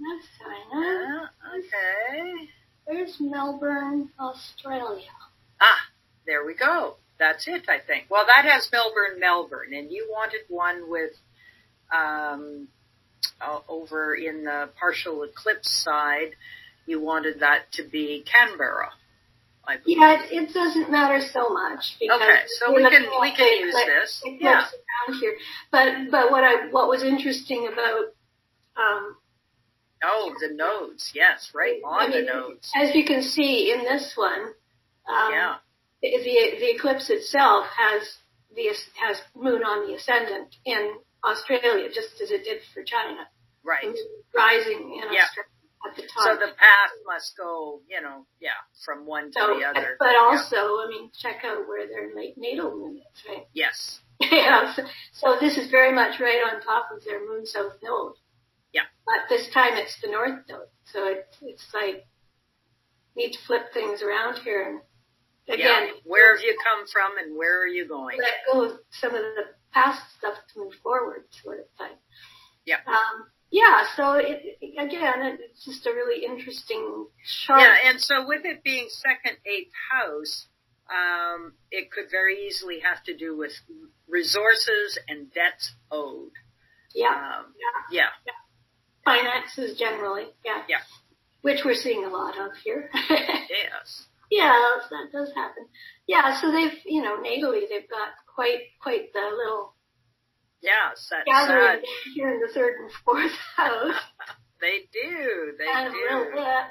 [0.00, 1.30] That's China.
[1.30, 2.50] Uh, okay.
[2.88, 5.10] There's Melbourne, Australia.
[5.60, 5.78] Ah,
[6.26, 6.96] there we go.
[7.18, 8.06] That's it, I think.
[8.10, 11.12] Well, that has Melbourne, Melbourne, and you wanted one with
[11.94, 12.68] um,
[13.40, 16.30] uh, over in the partial eclipse side.
[16.86, 18.90] You wanted that to be Canberra.
[19.66, 19.96] I believe.
[19.98, 23.74] Yeah, it, it doesn't matter so much because Okay, so we're can we can use
[23.74, 24.22] this.
[24.38, 24.66] Yeah.
[25.08, 25.34] around here.
[25.72, 28.12] But but what I what was interesting about
[28.76, 29.16] um,
[30.06, 31.12] Oh, the nodes.
[31.14, 32.70] Yes, right I on the mean, nodes.
[32.76, 34.52] as you can see in this one,
[35.08, 35.54] um, Yeah.
[36.02, 38.18] the, the the eclipse itself has
[38.54, 38.68] the
[39.00, 40.90] has moon on the ascendant in
[41.24, 43.26] Australia, just as it did for China,
[43.62, 43.96] Right.
[44.34, 45.22] Rising in Yeah.
[45.24, 45.50] Australia
[45.86, 46.22] at the time.
[46.24, 48.52] So the path must go, you know, yeah,
[48.84, 49.96] from one to So, the other.
[49.98, 50.18] but Yeah.
[50.20, 53.46] also, I mean, check out where their na- natal moon is, right?
[53.54, 54.00] Yes.
[54.20, 58.16] yeah, so, so this is very much right on top of their moon south node.
[58.72, 58.84] Yeah.
[59.06, 62.06] But this time it's the north node, so it's it's like
[63.16, 64.62] need to flip things around here.
[64.68, 64.80] And
[65.54, 65.92] again, yeah.
[66.04, 68.18] where have you come from and where are you going?
[68.18, 71.96] Let go of some of the past stuff to move forward, sort of thing.
[72.64, 72.76] Yeah.
[72.86, 77.06] Um, yeah, so it, again, it's just a really interesting
[77.46, 77.60] chart.
[77.60, 80.46] Yeah, and so with it being second, eighth house,
[80.90, 83.52] um, it could very easily have to do with
[84.08, 86.32] resources and debts owed.
[86.94, 87.08] Yeah.
[87.08, 87.54] Um,
[87.90, 88.00] yeah.
[88.00, 88.08] yeah.
[88.26, 88.32] yeah.
[89.04, 90.62] Finances generally, yeah.
[90.68, 90.78] Yeah.
[91.42, 92.90] Which we're seeing a lot of here.
[93.10, 94.06] yes.
[94.34, 95.66] Yeah, that does happen.
[96.06, 99.74] Yeah, so they've, you know, natally they've got quite, quite the little
[100.62, 102.14] that's gathering sad.
[102.14, 103.94] here in the third and fourth house.
[104.60, 105.52] they do.
[105.58, 106.30] They and do.
[106.34, 106.64] Bit.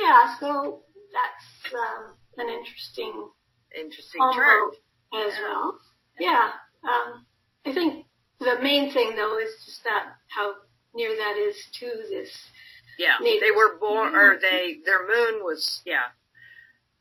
[0.00, 3.28] Yeah, so that's um, an interesting
[3.78, 4.74] interesting chart
[5.14, 5.42] as Yeah.
[5.42, 5.78] well.
[6.20, 6.50] Yeah.
[6.84, 7.26] Um,
[7.66, 8.06] I think
[8.40, 10.54] the main thing though is just that how
[10.94, 12.30] near that is to this.
[12.98, 13.40] Yeah, Maybe.
[13.40, 16.12] they were born, or they their moon was yeah.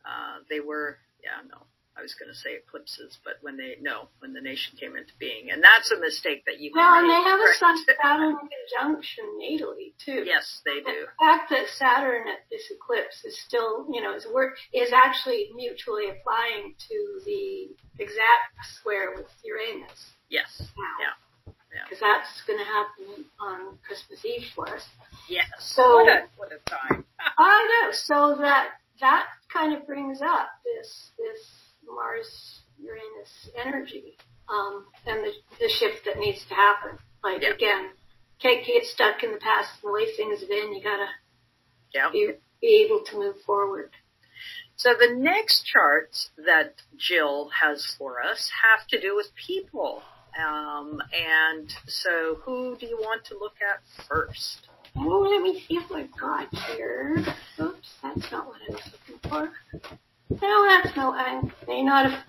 [0.05, 1.65] Uh, they were yeah no.
[1.91, 5.11] I was going to say eclipses, but when they no, when the nation came into
[5.19, 6.71] being, and that's a mistake that you.
[6.73, 7.53] Well, and they have a?
[7.59, 10.23] Sun Saturn conjunction natally too.
[10.25, 11.05] yes, they do.
[11.05, 15.51] The fact that Saturn at this eclipse is still, you know, is work is actually
[15.53, 20.47] mutually applying to the exact square with Uranus Yes.
[20.57, 21.11] Yeah.
[21.75, 21.83] Yeah.
[21.89, 24.85] Because that's going to happen on Christmas Eve for us.
[25.29, 25.47] yes.
[25.59, 27.03] So- what a what a time.
[27.37, 27.91] I know.
[27.91, 35.31] So that that kind of brings up this this Mars Uranus energy um, and the
[35.59, 36.97] the shift that needs to happen.
[37.23, 37.89] Like again,
[38.41, 40.73] can't get stuck in the past and the way things have been.
[40.73, 41.07] You gotta
[41.93, 42.09] yeah.
[42.11, 43.91] be, be able to move forward.
[44.75, 50.01] So the next charts that Jill has for us have to do with people.
[50.39, 54.69] Um, and so who do you want to look at first?
[54.95, 57.23] Oh, let me see if I've got here.
[57.59, 59.51] Oops, that's not what I was looking for.
[60.41, 61.13] No, that's no.
[61.13, 62.23] I may not have.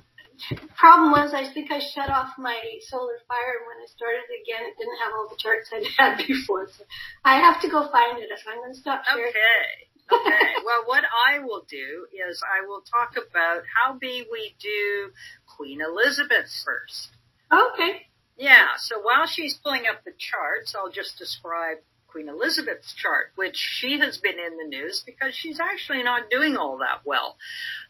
[0.77, 4.67] Problem was, I think I shut off my solar fire, and when I started again,
[4.67, 6.69] it didn't have all the charts I'd had before.
[6.69, 6.85] So
[7.25, 8.29] I have to go find it.
[8.31, 9.29] If I'm going to stop sharing.
[9.31, 9.93] Okay.
[10.11, 10.39] Okay.
[10.65, 15.13] well, what I will do is I will talk about how be we do
[15.47, 17.11] Queen Elizabeth first.
[17.53, 18.07] Okay.
[18.37, 21.79] Yeah, so while she's pulling up the charts, I'll just describe
[22.13, 26.57] Queen Elizabeth's chart, which she has been in the news because she's actually not doing
[26.57, 27.37] all that well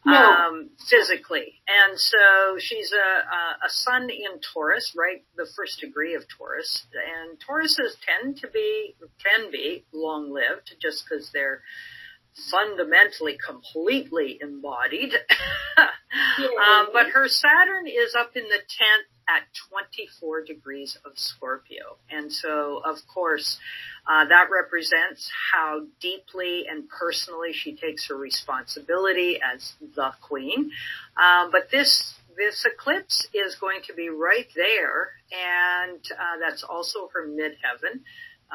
[0.06, 0.14] No.
[0.14, 1.60] um, physically.
[1.66, 5.24] And so she's a, a, a sun in Taurus, right?
[5.36, 6.86] The first degree of Taurus.
[6.94, 11.62] And Tauruses tend to be, can be long lived just because they're
[12.50, 15.12] fundamentally completely embodied.
[15.78, 21.98] um, but her Saturn is up in the 10th at 24 degrees of Scorpio.
[22.10, 23.58] And so, of course,
[24.06, 30.72] uh, that represents how deeply and personally she takes her responsibility as the queen.
[31.16, 37.10] Um, but this this eclipse is going to be right there, and uh, that's also
[37.14, 38.00] her midheaven.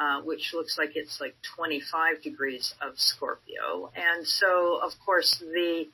[0.00, 3.90] Uh, which looks like it's like 25 degrees of Scorpio.
[3.96, 5.88] And so, of course, the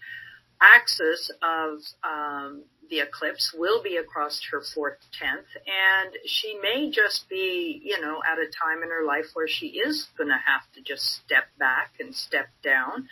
[0.60, 2.64] axis of um,
[2.94, 8.20] the eclipse will be across her fourth tenth, and she may just be, you know,
[8.24, 11.44] at a time in her life where she is going to have to just step
[11.58, 13.08] back and step down.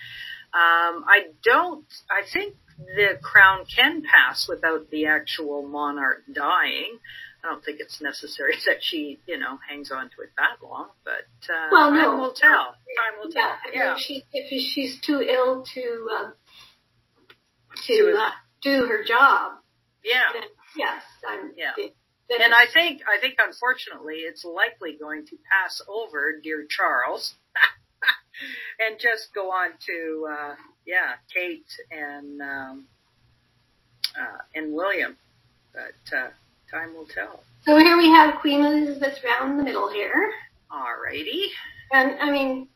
[0.55, 1.85] Um, I don't.
[2.11, 6.99] I think the crown can pass without the actual monarch dying.
[7.45, 10.91] I don't think it's necessary that she, you know, hangs on to it that long,
[11.05, 12.51] but uh, Well, time will tell.
[12.53, 13.51] Time will tell.
[13.75, 13.95] Yeah.
[13.95, 16.09] If, she, if she's too ill to
[17.87, 18.31] To- to uh,
[18.63, 19.53] do her job,
[20.05, 20.21] Yeah.
[20.33, 20.43] then
[20.77, 21.53] yes, I'm.
[21.57, 21.73] Yeah.
[22.29, 27.35] Then And I think, I think unfortunately it's likely going to pass over dear Charles
[28.81, 30.55] and just go on to, uh,
[30.87, 32.85] yeah, Kate and, um,
[34.19, 35.17] uh, and William.
[35.75, 36.29] But, uh,
[36.71, 37.43] time will tell.
[37.65, 40.33] So here we have Queen Elizabeth round the middle here.
[40.71, 41.47] Alrighty.
[41.93, 42.69] And I mean,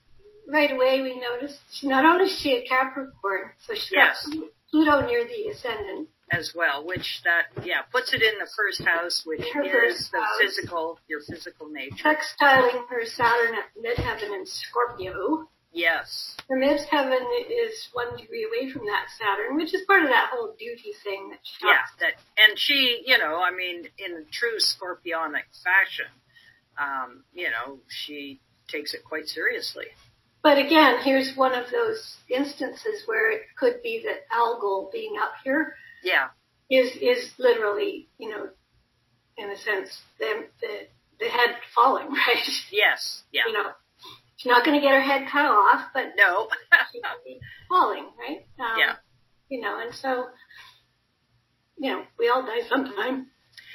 [0.49, 4.27] right away we noticed she, not only is she a Capricorn, so she's Yes.
[4.27, 6.09] got Pluto near the ascendant.
[6.33, 10.20] As well, which that, yeah, puts it in the first house, which Her is the
[10.20, 10.39] house.
[10.41, 12.03] physical, your physical nature.
[12.03, 15.49] Sextiling her Saturn at midheaven in Scorpio.
[15.72, 16.37] Yes.
[16.49, 20.57] Her midheaven is one degree away from that Saturn, which is part of that whole
[20.59, 25.45] duty thing that she Yeah, that, and she, you know, I mean, in true scorpionic
[25.62, 26.11] fashion,
[26.77, 29.87] um, you know, she takes it quite seriously.
[30.43, 35.33] But again, here's one of those instances where it could be that Algol being up
[35.45, 36.28] here Yeah,
[36.70, 38.49] is is literally, you know,
[39.36, 40.86] in a sense, the the,
[41.20, 42.42] the head falling, right?
[42.70, 43.70] yes, yeah, You know,
[44.36, 46.49] she's not going to get her head cut off, but no,
[46.92, 48.47] she could be falling, right?
[48.59, 48.94] Um, yeah.
[49.49, 50.26] You know, and so,
[51.78, 53.28] you know, we all die sometime.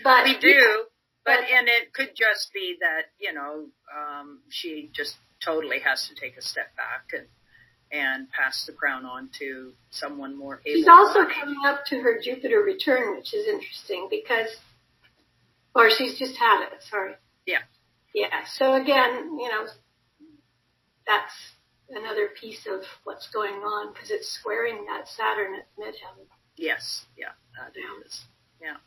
[0.03, 0.85] But we do.
[1.23, 6.15] But and it could just be that you know um, she just totally has to
[6.15, 7.27] take a step back and
[7.91, 10.77] and pass the crown on to someone more able.
[10.77, 14.47] She's also coming up to her Jupiter return, which is interesting because,
[15.75, 16.83] or she's just had it.
[16.89, 17.13] Sorry.
[17.45, 17.59] Yeah.
[18.13, 18.45] Yeah.
[18.53, 19.67] So again, you know,
[21.05, 21.33] that's
[21.89, 26.27] another piece of what's going on because it's squaring that Saturn at midheaven.
[26.55, 27.05] Yes.
[27.17, 27.31] Yeah.
[27.59, 27.73] That
[28.05, 28.25] is.
[28.61, 28.77] Yeah.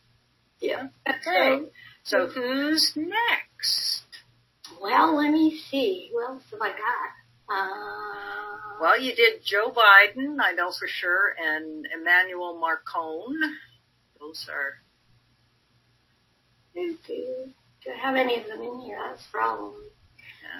[0.60, 0.86] Yeah.
[1.08, 1.66] Okay.
[2.04, 4.04] So who's next?
[4.80, 6.10] Well, let me see.
[6.12, 7.23] Who else have I got?
[7.48, 13.34] Uh, well, you did Joe Biden, I know for sure, and Emmanuel Macron.
[14.18, 14.74] Those are.
[16.74, 18.98] Do, I have any of them in here?
[19.06, 19.74] That's the problem.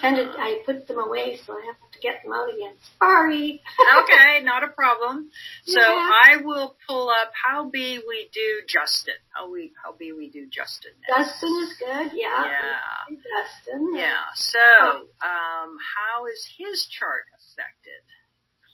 [0.00, 2.74] Tended, I put them away, so I have to get them out again.
[2.98, 3.62] Sorry.
[4.02, 5.30] okay, not a problem.
[5.64, 6.10] So yeah.
[6.24, 9.14] I will pull up how be we do Justin.
[9.30, 10.92] How we how be we do Justin.
[11.08, 12.12] Justin is good.
[12.14, 12.44] Yeah.
[12.44, 13.16] Yeah.
[13.16, 13.94] Justin.
[13.96, 14.22] Yeah.
[14.34, 18.02] So um, how is his chart affected?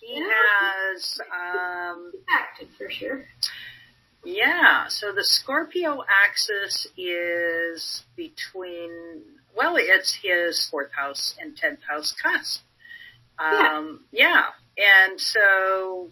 [0.01, 0.29] He yeah.
[0.31, 3.25] has um, affected for sure.
[4.25, 9.23] Yeah, so the Scorpio axis is between
[9.57, 12.63] well, it's his fourth house and tenth house cusp.
[13.39, 14.45] Um, yeah.
[14.77, 15.07] yeah.
[15.09, 16.11] And so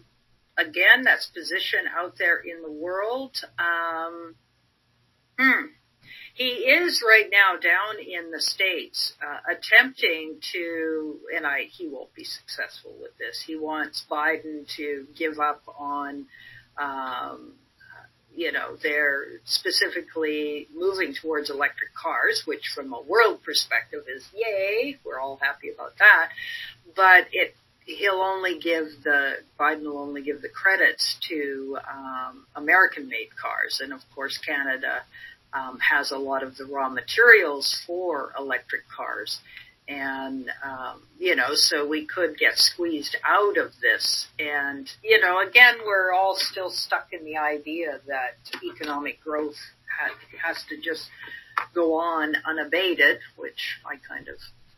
[0.57, 3.37] again, that's position out there in the world.
[3.57, 4.35] Um,
[5.39, 5.65] hmm.
[6.33, 12.13] He is right now down in the States, uh, attempting to, and I, he won't
[12.13, 13.43] be successful with this.
[13.45, 16.27] He wants Biden to give up on,
[16.77, 17.55] um,
[18.39, 24.97] you know, they're specifically moving towards electric cars, which from a world perspective is yay.
[25.03, 26.29] We're all happy about that.
[26.95, 33.09] But it, he'll only give the, Biden will only give the credits to, um, American
[33.09, 33.81] made cars.
[33.83, 35.01] And of course Canada,
[35.51, 39.41] um, has a lot of the raw materials for electric cars
[39.89, 44.27] and um, you know, so we could get squeezed out of this.
[44.37, 49.57] And you know, again, we're all still stuck in the idea that economic growth
[50.41, 51.09] has to just
[51.73, 54.35] go on unabated, which I kind of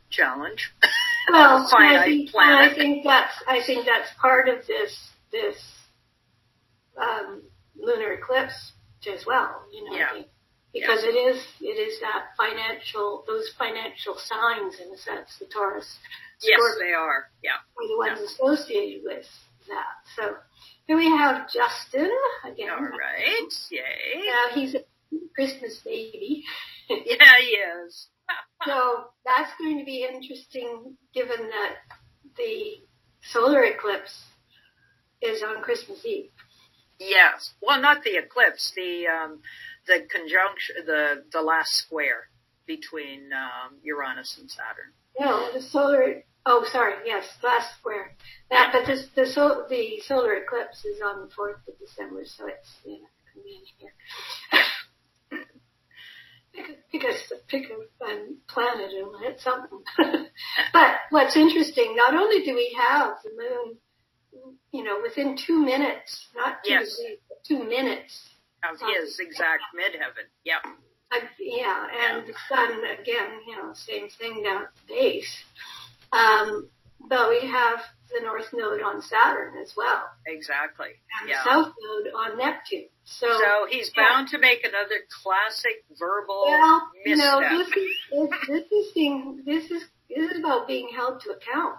[0.09, 0.73] challenge.
[1.31, 5.55] Well, I think, I think that's I think that's part of this this
[6.97, 7.43] um,
[7.79, 8.71] lunar eclipse
[9.07, 9.61] as well.
[9.71, 10.23] You know, yeah
[10.73, 15.99] because it is it is that financial those financial signs in a sense the Taurus.
[16.41, 17.29] Yes, they are.
[17.43, 18.47] Yeah, are the ones yeah.
[18.47, 19.25] associated with
[19.67, 20.01] that.
[20.15, 20.35] So
[20.87, 22.11] here we have Justin
[22.43, 22.69] again.
[22.71, 24.25] All right, yay!
[24.25, 24.83] Now he's a
[25.35, 26.43] Christmas baby.
[26.89, 28.07] yeah, he is.
[28.65, 31.75] so that's going to be interesting, given that
[32.37, 32.81] the
[33.21, 34.23] solar eclipse
[35.21, 36.31] is on Christmas Eve.
[36.99, 37.53] Yes.
[37.61, 38.71] Well, not the eclipse.
[38.75, 39.41] The um,
[39.87, 42.29] the conjunction, the the last square
[42.65, 44.93] between um, Uranus and Saturn.
[45.19, 46.23] No, the solar.
[46.45, 46.95] Oh, sorry.
[47.05, 48.15] Yes, last square.
[48.49, 52.47] That, but this the so the solar eclipse is on the fourth of December, so
[52.47, 53.93] it's you know convenient here.
[56.53, 59.83] pick a, pick a, pick a um, planet and hit something.
[60.73, 66.27] but what's interesting, not only do we have the moon, you know, within two minutes,
[66.35, 66.97] not two yes.
[66.97, 68.30] days, but two minutes
[68.63, 70.27] of his exact midheaven.
[70.43, 70.61] Yep.
[71.11, 75.43] Uh, yeah, and the sun again, you know, same thing down at the base.
[76.13, 76.69] Um,
[77.07, 77.79] but we have
[78.13, 80.03] the north node on Saturn as well.
[80.25, 80.89] Exactly.
[81.19, 81.43] And yeah.
[81.43, 82.87] the south node on Neptune.
[83.03, 87.25] So, so he's bound to make another classic verbal well, misstep.
[87.25, 91.31] You know, this is this is being this is this is about being held to
[91.31, 91.77] account.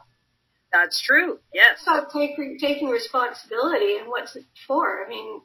[0.72, 1.38] That's true.
[1.52, 1.78] Yes.
[1.78, 5.04] It's about taking taking responsibility and what's it for.
[5.04, 5.42] I mean,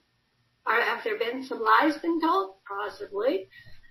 [0.68, 2.56] are, have there been some lies been told?
[2.68, 3.48] Possibly.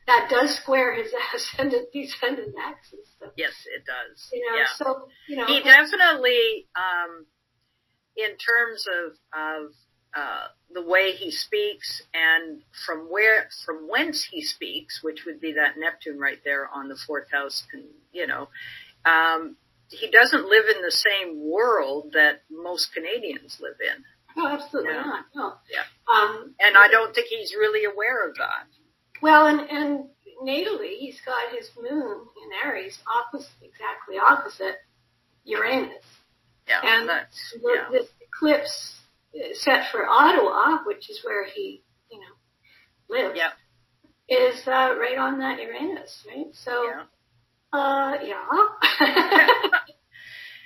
[0.07, 3.09] That does square his ascendant descendant axis.
[3.19, 4.29] So, yes, it does.
[4.33, 4.67] You know, yeah.
[4.77, 7.27] so you know he definitely, um,
[8.17, 9.73] in terms of of
[10.17, 15.55] uh, the way he speaks and from where from whence he speaks, which would be
[15.55, 18.49] that Neptune right there on the fourth house, and you know,
[19.05, 19.57] um,
[19.91, 24.05] he doesn't live in the same world that most Canadians live in.
[24.37, 25.03] No, absolutely yeah.
[25.03, 25.25] not.
[25.35, 25.53] No.
[25.71, 26.15] Yeah.
[26.15, 28.67] Um, and I don't think he's really aware of that.
[29.23, 30.05] Well, and, and
[30.45, 34.77] natally, he's got his moon in Aries opposite, exactly opposite
[35.45, 36.05] Uranus.
[36.69, 36.81] Yeah.
[36.85, 37.89] And that's, the, yeah.
[37.91, 39.01] this eclipse
[39.55, 43.53] set for Ottawa, which is where he, you know, lives, yeah.
[44.29, 46.47] is uh, right on that Uranus, right?
[46.53, 47.05] So, yeah.
[47.73, 49.69] uh, yeah.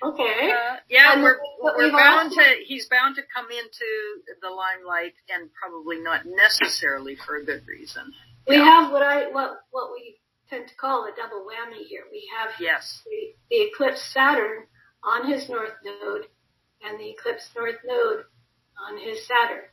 [0.02, 0.50] Okay.
[0.52, 2.42] Uh, yeah, And we're we're bound to.
[2.66, 8.12] He's bound to come into the limelight, and probably not necessarily for a good reason.
[8.48, 8.64] We Yeah.
[8.64, 12.04] have what I what what we tend to call a double whammy here.
[12.10, 13.02] We have Yes.
[13.04, 14.64] the, the eclipse Saturn
[15.04, 16.26] on his north node
[16.82, 18.24] and the eclipse north node
[18.88, 19.64] on his Saturn.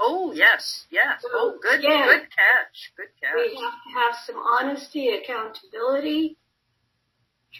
[0.00, 1.22] Oh yes, yes.
[1.22, 2.04] So, Oh, good, yeah.
[2.04, 3.34] good catch, good catch.
[3.36, 6.36] We have to have some honesty, accountability.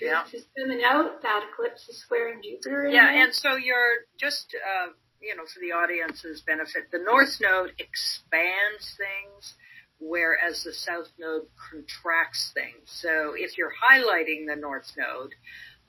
[0.01, 0.25] Yeah.
[0.33, 1.23] is coming out.
[1.23, 2.89] That eclipse is squaring Jupiter.
[2.89, 4.89] Yeah, and so you're just, uh,
[5.21, 9.55] you know, for the audience's benefit, the North Node expands things,
[9.99, 12.91] whereas the South Node contracts things.
[12.91, 15.35] So if you're highlighting the North Node,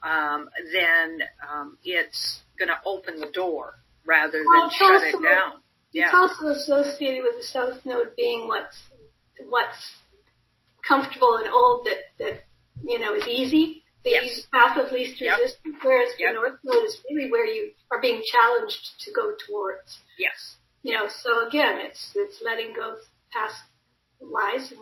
[0.01, 1.19] um, then
[1.51, 3.75] um, it's going to open the door
[4.05, 5.53] rather Well, than shut it down.
[5.93, 6.11] It's Yeah.
[6.13, 8.77] also associated with the south node being what's
[9.47, 9.97] what's
[10.87, 12.43] comfortable and old that that
[12.83, 13.78] you know is easy.
[14.03, 14.23] The Yes.
[14.23, 15.39] easy path of least Yep.
[15.39, 16.29] resistance, whereas Yep.
[16.29, 19.99] the north node is really where you are being challenged to go towards.
[20.17, 20.57] Yes.
[20.83, 22.99] You know, so again, it's it's letting go of
[23.31, 23.61] past
[24.21, 24.79] lies and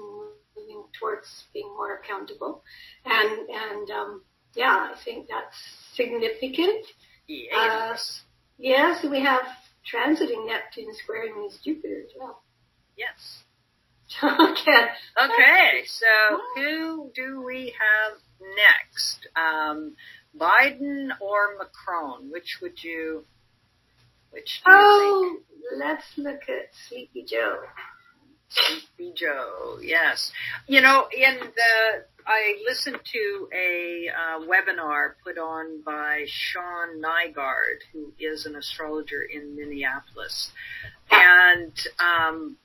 [0.55, 2.63] moving towards being more accountable.
[3.05, 5.57] And and um, yeah, I think that's
[5.93, 6.86] significant.
[7.28, 8.22] Yes.
[8.59, 9.45] Yes, we have
[9.91, 12.43] transiting Neptune squaring his Jupiter as well.
[12.95, 13.43] yes.
[14.22, 14.89] Again,
[15.22, 19.27] Okay, so who do we have next?
[19.35, 19.95] Um,
[20.38, 22.31] Biden or Macron?
[22.31, 23.25] Which would you?
[24.31, 25.38] Which do you oh,
[25.77, 27.61] let's look at Sleepy Joe.
[28.49, 29.79] Sleepy Joe.
[29.81, 30.31] Yes.
[30.67, 37.83] You know, in the I listened to a uh, webinar put on by Sean Nygaard,
[37.93, 40.51] who is an astrologer in Minneapolis,
[41.09, 42.57] and um,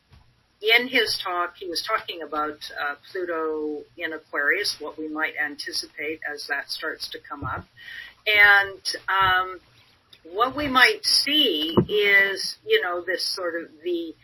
[0.62, 6.20] in his talk, he was talking about uh, Pluto in Aquarius, what we might anticipate
[6.32, 7.66] as that starts to come up.
[8.26, 9.60] And um,
[10.24, 14.14] what we might see is, you know, this sort of the,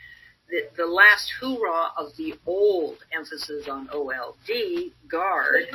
[0.49, 5.66] the, the last hoorah of the old emphasis on OLD, guard.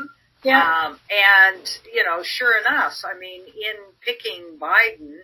[0.43, 0.61] Yeah.
[0.61, 5.19] Um, and, you know, sure enough, I mean, in picking Biden,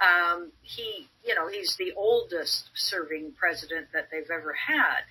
[0.00, 5.02] um, he, you know, he's the oldest serving president that they've ever had.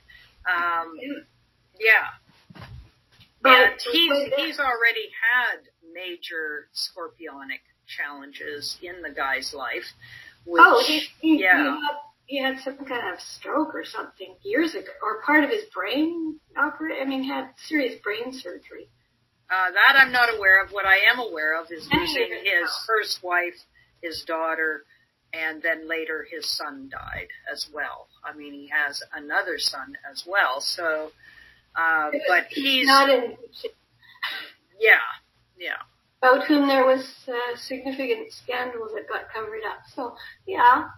[0.45, 0.97] Um,
[1.79, 2.61] yeah.
[3.41, 5.59] But- And he's, he's already had
[5.93, 9.85] major scorpionic challenges in the guy's life.
[10.45, 11.57] Which, oh, he, he, yeah.
[11.57, 15.49] he, had, he had some kind of stroke or something years ago, or part of
[15.49, 16.97] his brain operate.
[17.01, 18.89] I mean, had serious brain surgery.
[19.49, 20.71] Uh, that I'm not aware of.
[20.71, 23.55] What I am aware of is losing his first wife,
[24.01, 24.83] his daughter,
[25.33, 28.07] and then later his son died as well.
[28.23, 30.61] I mean, he has another son as well.
[30.61, 31.11] So,
[31.75, 33.35] uh, but he's not in
[34.79, 34.97] yeah,
[35.59, 35.81] yeah,
[36.21, 39.79] about whom there was uh, significant scandal that got covered up.
[39.95, 40.89] So yeah,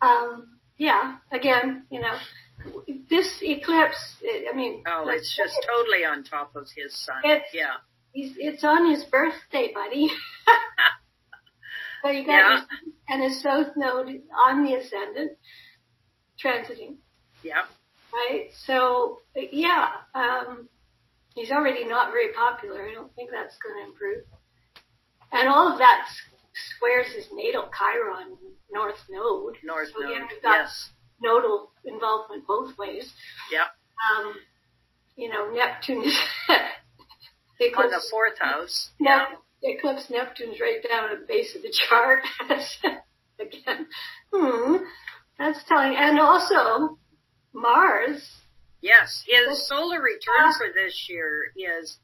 [0.00, 1.16] um, yeah.
[1.32, 2.16] Again, you know,
[3.08, 4.16] this eclipse.
[4.24, 7.16] I mean, Oh, it's just totally on top of his son.
[7.24, 7.74] It's- yeah,
[8.12, 10.08] He's, it's on his birthday, buddy.
[12.02, 12.60] so you got Yeah.
[13.08, 15.32] and his south node on the ascendant,
[16.42, 16.96] transiting,
[17.42, 17.62] yeah,
[18.12, 18.50] right?
[18.52, 20.68] So yeah, um,
[21.34, 22.86] he's already not very popular.
[22.88, 24.24] I don't think that's going to improve.
[25.32, 26.08] And all of that
[26.76, 28.36] squares his natal Chiron
[28.70, 29.56] north node.
[29.64, 30.22] North So Node.
[30.30, 30.90] we've got Yes,
[31.20, 33.12] nodal involvement both ways.
[33.52, 33.66] yeah,
[34.18, 34.34] Um,
[35.16, 36.18] you know, Neptune is
[36.48, 38.90] on the fourth house.
[38.98, 39.26] The
[39.70, 42.20] eclipse Neptune's right down at the base of the chart.
[43.38, 43.86] Again,
[44.32, 44.76] hmm,
[45.38, 45.94] that's telling.
[45.96, 46.98] And also,
[47.52, 48.30] Mars,
[48.80, 49.24] yes.
[49.26, 51.98] His solar return uh, for this year is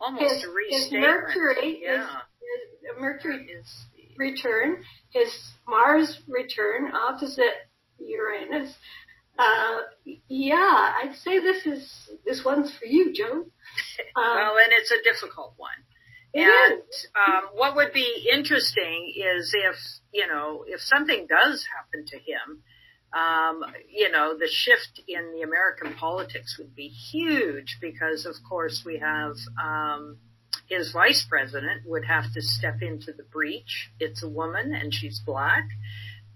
[0.00, 1.02] almost his, a his restatement.
[1.02, 2.06] Mercury, yeah.
[2.06, 3.86] his, his Mercury is
[4.16, 5.28] return, his
[5.66, 7.54] Mars return opposite
[7.98, 8.74] Uranus.
[9.38, 9.78] Uh,
[10.28, 13.32] yeah, I'd say this is this one's for you, Joe.
[13.32, 13.46] Um,
[14.16, 15.70] well, and it's a difficult one.
[16.34, 16.82] It And
[17.14, 19.76] um, what would be interesting is if
[20.12, 22.62] you know if something does happen to him,
[23.12, 28.82] um, you know the shift in the American politics would be huge because of course
[28.84, 30.18] we have um,
[30.68, 33.90] his vice president would have to step into the breach.
[34.00, 35.68] It's a woman and she's black,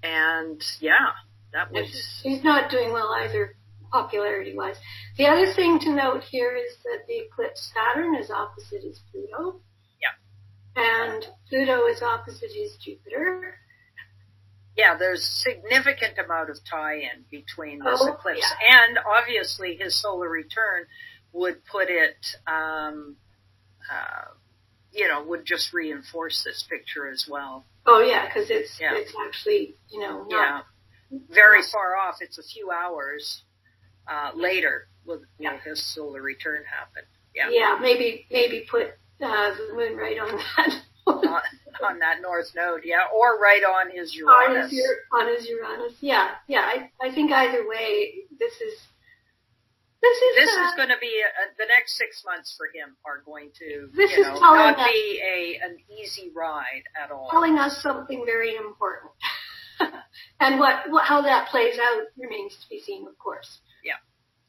[0.03, 1.11] and yeah,
[1.53, 1.87] that would.
[2.23, 3.57] He's not doing well either,
[3.91, 4.77] popularity wise.
[5.17, 9.61] The other thing to note here is that the eclipse Saturn is opposite his Pluto.
[10.79, 13.59] And Pluto is opposite his Jupiter.
[14.77, 18.85] Yeah, there's significant amount of tie-in between this Oh, eclipse, yeah.
[18.87, 20.87] and obviously his solar return
[21.33, 22.17] would put it,
[22.47, 23.17] um,
[23.91, 24.27] uh,
[24.93, 27.67] you know, would just reinforce this picture as well.
[27.87, 28.95] Oh yeah, because it's Yeah.
[28.95, 30.63] it's actually you know Yeah.
[31.11, 31.67] Very Yeah.
[31.73, 32.17] far off.
[32.21, 33.43] It's a few hours
[34.07, 35.59] uh, later will, will Yeah.
[35.61, 37.03] his solar return happen.
[37.35, 37.49] Yeah.
[37.51, 38.93] yeah maybe maybe put
[39.23, 40.75] uh, the moon right on that.
[41.09, 41.25] On,
[41.83, 44.71] on that north node, yeah, or right on his on Uranus.
[44.71, 45.95] his, on his Uranus.
[46.03, 46.61] Yeah, yeah.
[46.61, 48.75] I, I think either way, this is
[50.03, 52.95] this is this uh, is going to be a, the next six months for him
[53.07, 56.85] are going to, This you is know, telling not us- be a an easy ride
[57.03, 57.29] at all.
[57.31, 59.13] telling us something very important.
[60.41, 63.61] and what, what how that plays out remains to be seen, of course.
[63.83, 63.95] Yeah.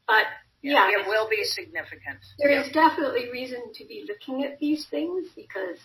[0.06, 0.26] But
[0.62, 2.18] yeah, it will be significant.
[2.38, 2.62] there Yeah.
[2.62, 5.78] is definitely reason to be looking at these things because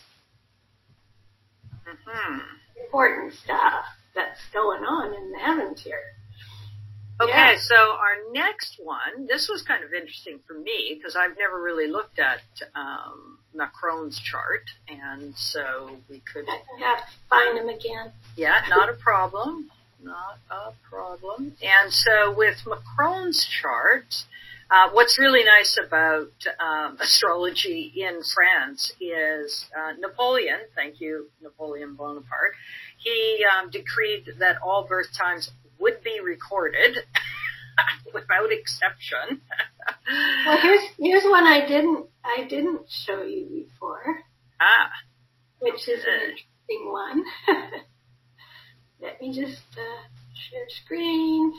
[1.85, 2.41] Mhm.
[2.83, 6.15] important stuff that's going on in the heavens here.
[7.21, 7.57] Okay, Yeah.
[7.57, 11.87] so our next one, this was kind of interesting for me because I've never really
[11.87, 12.41] looked at
[12.75, 16.45] um, Macron's chart, and so we could,
[16.79, 18.11] have to find them again.
[18.35, 19.71] yeah, not a problem,
[20.01, 21.55] not a problem.
[21.61, 24.25] And so with Macron's chart,
[24.71, 31.95] uh, what's really nice about um, astrology in France is uh, Napoleon, thank you, Napoleon
[31.95, 32.53] Bonaparte,
[32.97, 36.97] he um, decreed that all birth times would be recorded
[38.13, 39.41] without exception.
[40.45, 44.19] Well, here's here's one I didn't I didn't show you before,
[44.59, 44.89] ah,
[45.59, 47.23] which is an interesting one.
[49.01, 51.53] Let me just uh, share screen.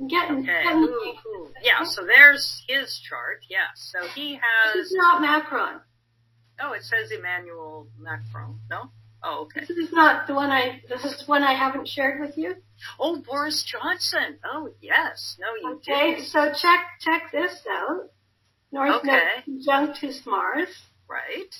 [0.00, 0.08] Okay.
[0.08, 1.52] getting Ooh, ooh.
[1.62, 3.44] Yeah, so there's his chart.
[3.48, 4.42] Yeah, so he This
[4.74, 4.86] has.
[4.86, 5.80] is not Macron.
[6.60, 8.60] Oh, it says Emmanuel Macron.
[8.70, 8.90] No.
[9.22, 9.60] Oh, okay.
[9.66, 10.82] This is not the one I.
[10.88, 12.54] This is one I haven't shared with you.
[13.00, 14.38] Oh, Boris Johnson.
[14.44, 15.36] Oh, yes.
[15.40, 16.14] No, you Okay, did.
[16.18, 18.10] Okay, so check check this out.
[18.72, 19.10] North Okay.
[19.46, 20.68] Node conjunctus Mars
[21.08, 21.54] Right.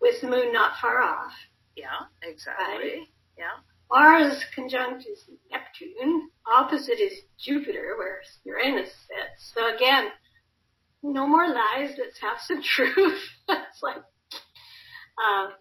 [0.00, 1.32] with the moon not far off.
[1.76, 3.08] Yeah, exactly.
[3.38, 3.50] Yeah.
[3.90, 6.30] Mars conjunct is Neptune.
[6.46, 9.52] Opposite is Jupiter, where Uranus sits.
[9.54, 10.08] So again,
[11.02, 11.96] no more lies.
[11.98, 13.20] Let's have some truth.
[13.48, 15.52] it's like, um,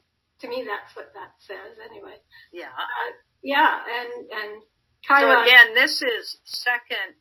[0.42, 2.18] to me, that's what that says anyway.
[2.54, 2.68] Yeah.
[2.68, 3.12] Uh,
[3.42, 4.62] yeah, and and
[5.08, 7.16] So again, this is second,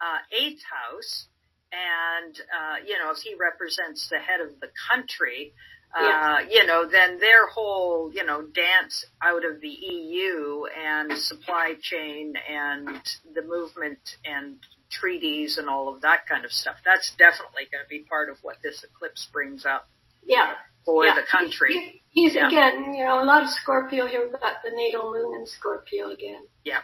[0.00, 1.26] uh, eighth house,
[1.72, 5.52] and uh, you know, if he represents the head of the country,
[5.94, 6.40] uh, Yeah.
[6.48, 12.34] you know, then their whole, you know, dance out of the EU and supply chain
[12.48, 12.88] and
[13.34, 14.56] the movement and
[14.90, 16.76] treaties and all of that kind of stuff.
[16.84, 19.88] That's definitely going to be part of what this eclipse brings up
[20.24, 21.14] yeah, for yeah.
[21.14, 21.72] the country.
[21.74, 22.46] He- he's Yeah.
[22.48, 24.22] again, you know, a lot of Scorpio here.
[24.22, 26.46] We've got the natal moon in Scorpio again.
[26.64, 26.82] Yeah.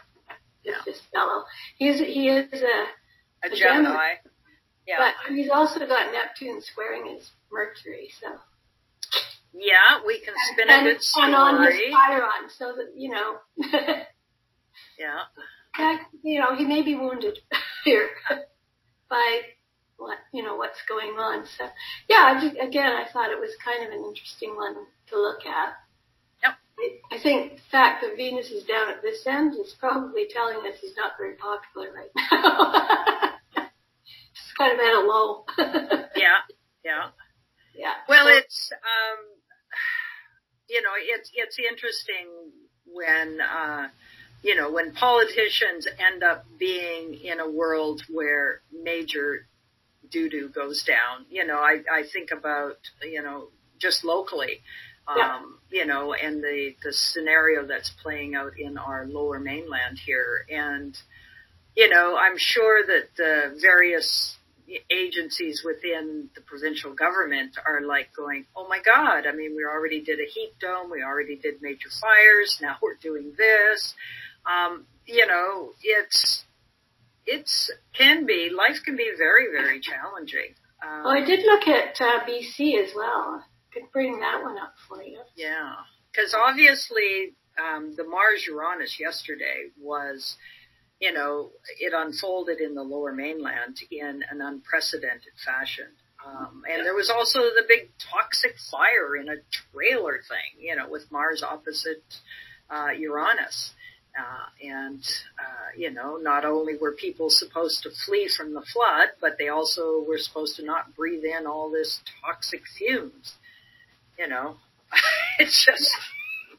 [0.63, 0.81] It's Yeah.
[0.85, 1.45] this fellow.
[1.77, 2.65] He's he is a,
[3.43, 4.15] A A Gemini.
[4.85, 5.13] Yeah.
[5.25, 8.09] but he's also got Neptune squaring his Mercury.
[8.19, 8.27] So
[9.53, 11.25] yeah, we can spin and, a good story.
[11.27, 11.79] and on his.
[11.91, 13.37] Chiron, so that you know.
[14.97, 15.19] Yeah.
[15.77, 17.39] that, you know, he may be wounded
[17.85, 18.09] here
[19.09, 19.39] by
[19.97, 21.45] what you know what's going on.
[21.57, 21.65] So,
[22.09, 24.75] yeah, I just, again, I thought it was kind of an interesting one
[25.07, 25.73] to look at.
[26.43, 26.53] Yep.
[26.79, 30.57] I, I think the fact that Venus is down at this end is probably telling
[30.67, 33.37] us he's not very popular right now.
[34.35, 35.45] Just kind of at a low.
[36.15, 36.39] Yeah.
[36.83, 37.09] Yeah.
[37.73, 37.93] yeah.
[38.09, 39.25] Well, So- it's um,
[40.69, 42.27] you know, it's it's interesting
[42.85, 43.89] when uh,
[44.43, 49.47] you know when politicians end up being in a world where major
[50.09, 51.25] doo doo goes down.
[51.29, 53.49] You know, I I think about you know
[53.79, 54.61] just locally.
[55.07, 55.41] Um, Yeah.
[55.71, 60.45] you know, and the, the scenario that's playing out in our lower mainland here.
[60.51, 60.95] And,
[61.75, 64.37] you know, I'm sure that the various
[64.89, 70.01] agencies within the provincial government are like going, oh my God, I mean, we already
[70.01, 73.93] did a heat dome, we already did major fires, now we're doing this.
[74.45, 76.45] Um, you know, it's,
[77.25, 80.55] it's, can be, life can be very, very challenging.
[80.83, 83.43] Um, Well, I did look at uh, BC as well.
[83.73, 85.21] Could bring that one up for you.
[85.35, 85.73] Yeah,
[86.11, 90.37] because obviously um, the Mars Uranus yesterday was,
[90.99, 95.87] you know, it unfolded in the Lower Mainland in an unprecedented fashion.
[96.25, 99.37] Um, and there was also the big toxic fire in a
[99.71, 102.03] trailer thing, you know, with Mars opposite
[102.69, 103.71] uh, Uranus.
[104.17, 105.01] Uh, and,
[105.39, 109.47] uh, you know, not only were people supposed to flee from the flood, but they
[109.47, 113.35] also were supposed to not breathe in all this toxic fumes.
[114.17, 114.57] You know,
[115.39, 115.89] it's just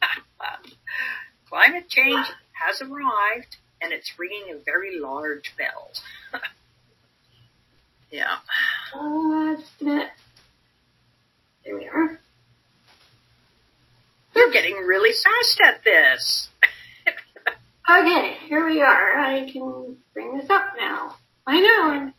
[1.50, 5.90] climate change has arrived and it's ringing a very large bell.
[8.10, 8.38] yeah.
[8.94, 9.56] Uh.
[11.64, 12.20] There we are.
[14.34, 16.48] You're getting really fast at this.
[17.90, 19.18] okay, here we are.
[19.18, 21.16] I can bring this up now.
[21.46, 22.14] I know, I'm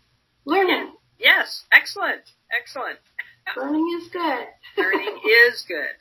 [0.46, 0.92] learning.
[1.20, 2.22] Yes, excellent,
[2.58, 3.00] excellent.
[3.58, 4.46] Learning is good.
[4.78, 5.96] Learning is good.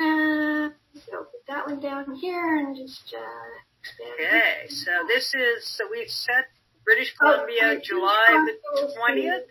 [0.00, 3.69] Uh, so put that one down here and just uh.
[4.14, 6.46] Okay, so this is, so we've set
[6.84, 9.46] British Oh, Columbia, July the 20th,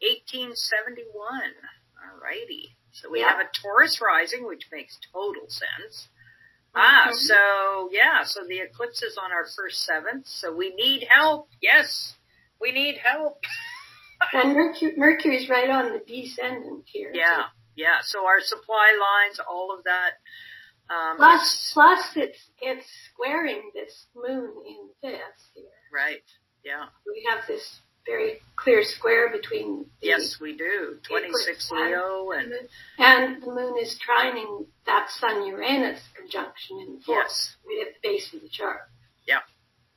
[0.00, 1.52] 1871.
[1.96, 2.74] Alrighty.
[2.92, 3.30] So we Yeah.
[3.30, 6.08] have a Taurus rising, which makes total sense.
[6.74, 7.14] Ah, Mhm.
[7.14, 11.48] so yeah, so the eclipse is on our first seventh, so we need help.
[11.60, 12.16] Yes,
[12.60, 13.44] we need help.
[14.32, 17.10] And Mercury, Mercury's right on the descendant here.
[17.14, 18.00] Yeah, yeah.
[18.00, 20.18] So our supply lines, all of that.
[20.90, 25.20] Um, Plus, plus it's it's squaring this moon in fifth
[25.54, 25.64] here.
[25.92, 26.22] right.
[26.64, 26.86] Yeah.
[27.06, 30.98] We have this very clear square between the Yes, we do.
[31.08, 32.52] 26 Leo and
[32.98, 37.56] and the moon is trining that Sun Uranus conjunction in the fourth, yes.
[37.66, 38.82] right at the base of the chart.
[39.26, 39.40] Yeah.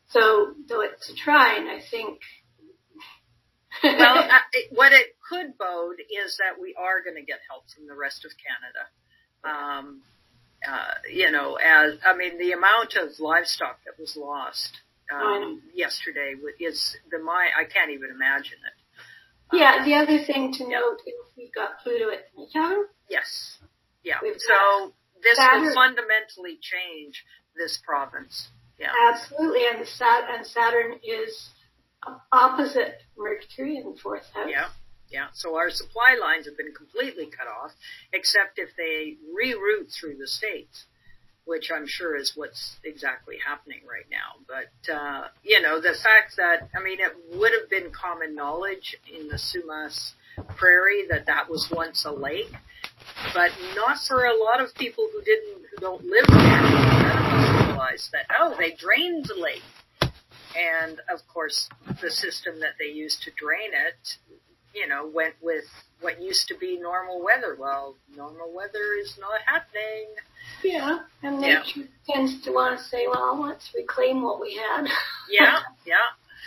[0.10, 2.20] So though it's a trine, I think.
[3.84, 7.66] well, uh, it, what it could bode is that we are going to get help
[7.76, 8.88] from the rest of Canada.
[9.44, 10.02] Um,
[10.68, 14.78] uh, you know, as I mean, the amount of livestock that was lost
[15.14, 19.56] um, yesterday is the my I can't even imagine it.
[19.56, 19.84] yeah.
[19.86, 22.84] The other thing to note is we've got Pluto at midheaven.
[23.10, 23.60] Yes,
[24.04, 24.16] yeah.
[24.22, 24.94] We've So
[25.24, 27.24] this will fundamentally change
[27.58, 28.50] this province.
[28.80, 31.50] Yeah, Absolutely, and the Sat and Saturn is
[32.32, 34.48] opposite Mercury in the fourth house.
[34.50, 34.68] yeah,
[35.10, 35.28] yeah.
[35.34, 37.72] So our supply lines have been completely cut off,
[38.14, 40.86] except if they reroute through the states.
[41.48, 44.36] which I'm sure is what's exactly happening right now.
[44.46, 48.98] But, uh, you know, the fact that, I mean, it would have been common knowledge
[49.10, 50.12] in the Sumas
[50.58, 52.52] Prairie that that was once a lake,
[53.34, 56.62] but not for a lot of people who didn't, who don't live there.
[56.62, 59.64] None realized that, oh, they drained the lake.
[60.54, 61.70] And of course,
[62.02, 64.18] the system that they used to drain it,
[64.80, 65.66] you know, went with
[66.02, 67.56] what used to be normal weather.
[67.60, 70.08] Well, normal weather is not happening.
[70.64, 71.60] Yeah, and Yeah.
[71.60, 74.88] nature tends to want to say, well, let's reclaim what we had.
[75.30, 75.96] Yeah, yeah,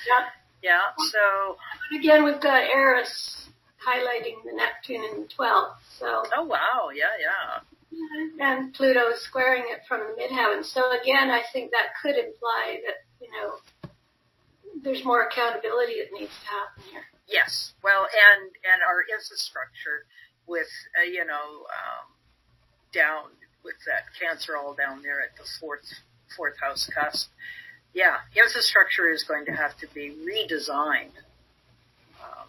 [0.09, 0.25] yeah.
[0.63, 0.81] yeah.
[1.11, 1.57] So,
[1.99, 3.49] Again, we've got Eris
[3.87, 7.61] highlighting the Neptune in the 12th, so, oh wow, yeah, yeah.
[8.41, 10.65] and Pluto is squaring it from the midheaven.
[10.65, 13.91] So again, I think that could imply that, you know,
[14.83, 17.05] there's more accountability that needs to happen here.
[17.31, 17.73] Yes.
[17.83, 20.05] Well, and and our infrastructure
[20.47, 20.69] with
[20.99, 22.07] uh, you know um,
[22.93, 23.25] down
[23.65, 25.87] with that cancer all down there at the fourth
[26.37, 27.31] fourth house cusp.
[27.95, 31.17] Yeah, infrastructure is going to have to be redesigned.
[32.23, 32.47] Um,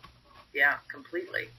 [0.53, 1.49] yeah, completely.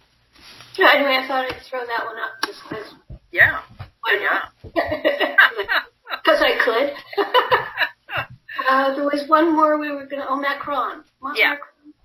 [0.79, 2.95] Anyway, I thought I'd throw that one up just because
[3.33, 3.61] Yeah,
[4.03, 4.43] why yeah.
[5.37, 5.83] not?
[6.25, 7.25] Because I could.
[8.69, 11.05] uh, there was one more we were going to, oh, Macron.
[11.21, 11.57] Ma- Yeah.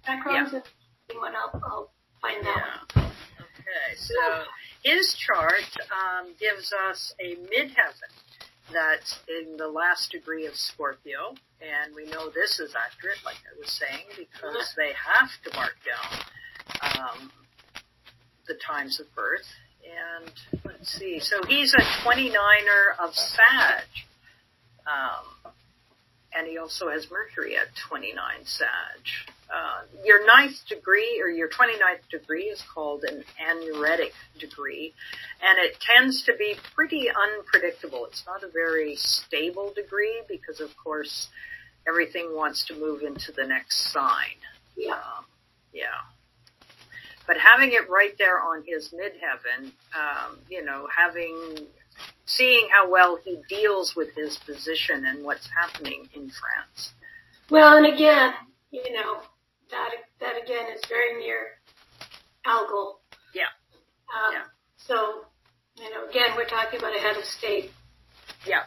[0.08, 0.34] Macron.
[0.34, 0.77] Macron's a interesting
[1.20, 1.34] one.
[1.36, 1.92] I'll, I'll
[2.22, 2.56] find that
[2.96, 3.02] Yeah.
[3.02, 3.12] one.
[3.42, 4.44] Okay, so
[4.84, 8.12] his chart um, gives us a midheaven
[8.72, 13.60] that's in the last degree of Scorpio, and we know this is accurate, like I
[13.60, 17.32] was saying, because they have to mark down um,
[18.48, 19.48] the times of birth.
[19.84, 20.32] And
[20.66, 23.86] let's see, so he's a 29er of Sag.
[24.86, 25.52] Um,
[26.36, 28.68] and he also has Mercury at 29 Sag.
[29.54, 34.94] Uh, your ninth degree or your 29th degree is called an anaretic degree,
[35.42, 38.06] and it tends to be pretty unpredictable.
[38.06, 41.30] It's not a very stable degree because, of course,
[41.88, 44.38] everything wants to move into the next sign.
[44.76, 44.94] Yeah.
[44.94, 45.26] Um,
[45.74, 45.86] yeah.
[47.26, 51.68] But having it right there on his midheaven, um, you know, having
[52.26, 56.94] seeing how well he deals with his position and what's happening in France.
[57.50, 58.34] Well, and again,
[58.72, 59.22] you know,
[59.72, 59.90] that
[60.20, 61.60] that again is very near
[62.46, 63.02] Algol.
[63.34, 63.52] Yeah.
[64.14, 64.44] Um, Yeah.
[64.78, 65.26] So,
[65.76, 67.72] you know, again, we're talking about a head of state.
[68.46, 68.64] Yeah.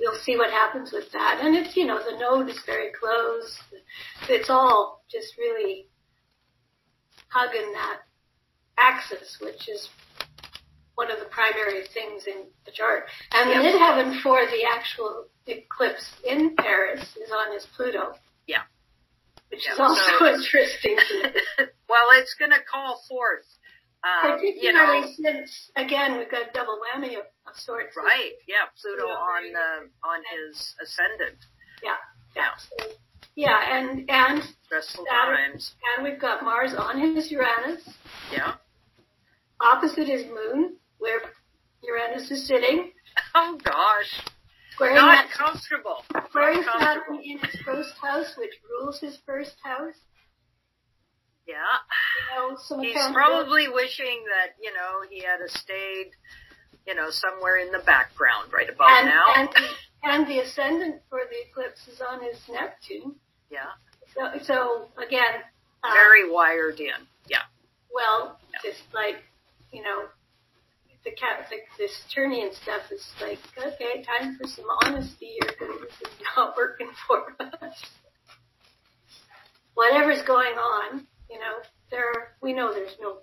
[0.00, 1.38] We'll see what happens with that.
[1.40, 3.58] And it's, you know, the node is very close.
[4.28, 5.88] It's all just really
[7.28, 8.00] hugging that
[8.76, 9.88] axis, which is
[10.96, 13.08] one of the primary things in the chart.
[13.32, 13.72] And the Yeah.
[13.72, 18.18] midheaven for the actual eclipse in Paris is on his Pluto.
[18.46, 18.62] Yeah.
[19.66, 20.96] Yeah, is also so- interesting
[21.88, 23.46] well, it's going to call forth,
[24.02, 27.96] um, you Particularly know, since, again, we've got a double whammy of, of sorts.
[27.96, 28.32] right?
[28.48, 29.14] Yeah, Pluto Yeah.
[29.14, 29.68] on the
[30.06, 31.38] on his ascendant.
[31.82, 31.96] Yeah.
[32.36, 32.50] Yeah,
[33.36, 35.52] yeah, and, and, stressful Saturn.
[35.52, 35.74] times.
[35.96, 37.88] and we've got Mars on his Uranus,
[38.32, 38.54] Yeah.
[39.60, 41.20] opposite his moon, where
[41.82, 42.90] Uranus is sitting.
[43.36, 44.23] Oh gosh.
[44.74, 46.04] Squaring Not that, comfortable.
[46.12, 47.20] Not Saturn comfortable.
[47.22, 49.94] in his first house, which rules his first house.
[51.46, 51.54] Yeah.
[52.36, 56.10] You know, He's probably wishing that, you know, he had a stayed,
[56.86, 59.24] you know, somewhere in the background right about and, now.
[59.36, 59.48] and,
[60.04, 63.14] and the ascendant for the eclipse is on his Neptune.
[63.50, 63.66] yeah.
[64.14, 65.42] So, so again,
[65.82, 66.92] uh, Very wired in.
[67.28, 67.42] Yeah.
[67.92, 69.16] well, just like,
[69.72, 70.04] you know,
[71.04, 75.80] the cat, the, this Saturnian stuff is like, okay, time for some honesty here because
[75.82, 77.84] this is not working for us.
[79.74, 81.58] Whatever's going on, you know,
[81.90, 83.18] there, we know there's no,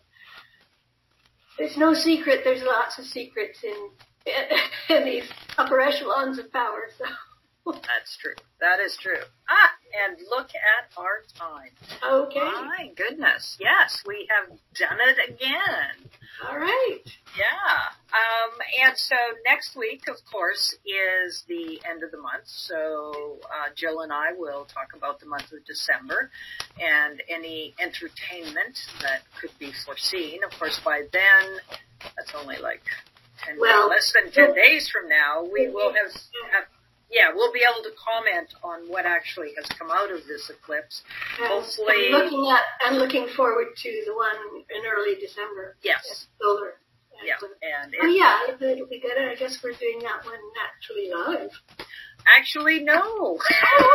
[1.57, 2.41] there's no secret.
[2.43, 3.89] There's lots of secrets in,
[4.95, 6.89] in these upper echelons of power.
[6.97, 7.05] So,
[7.65, 8.33] That's true.
[8.59, 9.21] That is true.
[9.49, 9.71] Ah,
[10.07, 11.69] and look at our time.
[12.03, 13.57] okay, My goodness.
[13.59, 14.49] Yes, we have
[14.79, 16.09] done it again.
[16.49, 16.99] all right.
[17.37, 17.77] Yeah.
[18.11, 22.45] Um, and so next week, of course, is the end of the month.
[22.45, 26.31] So uh, Jill and I will talk about the month of December
[26.81, 30.43] and any entertainment that could be foreseen.
[30.43, 31.59] Of course, by then,
[32.15, 32.81] that's only like
[33.45, 36.11] 10 Well, less than 10 days from now, we will have,
[36.51, 36.65] have
[37.11, 41.03] yeah, we'll be able to comment on what actually has come out of this eclipse.
[41.39, 45.77] And Hopefully- I'm looking at, I'm looking forward to the one in early December.
[45.83, 46.27] Yes.
[46.41, 46.73] Solar.
[47.23, 47.35] Yeah.
[47.43, 49.15] Uh, and Oh yeah, it'll, it'll be good.
[49.15, 51.51] I guess we're doing that one actually live.
[52.25, 52.99] actually, no.
[53.03, 53.39] Oh,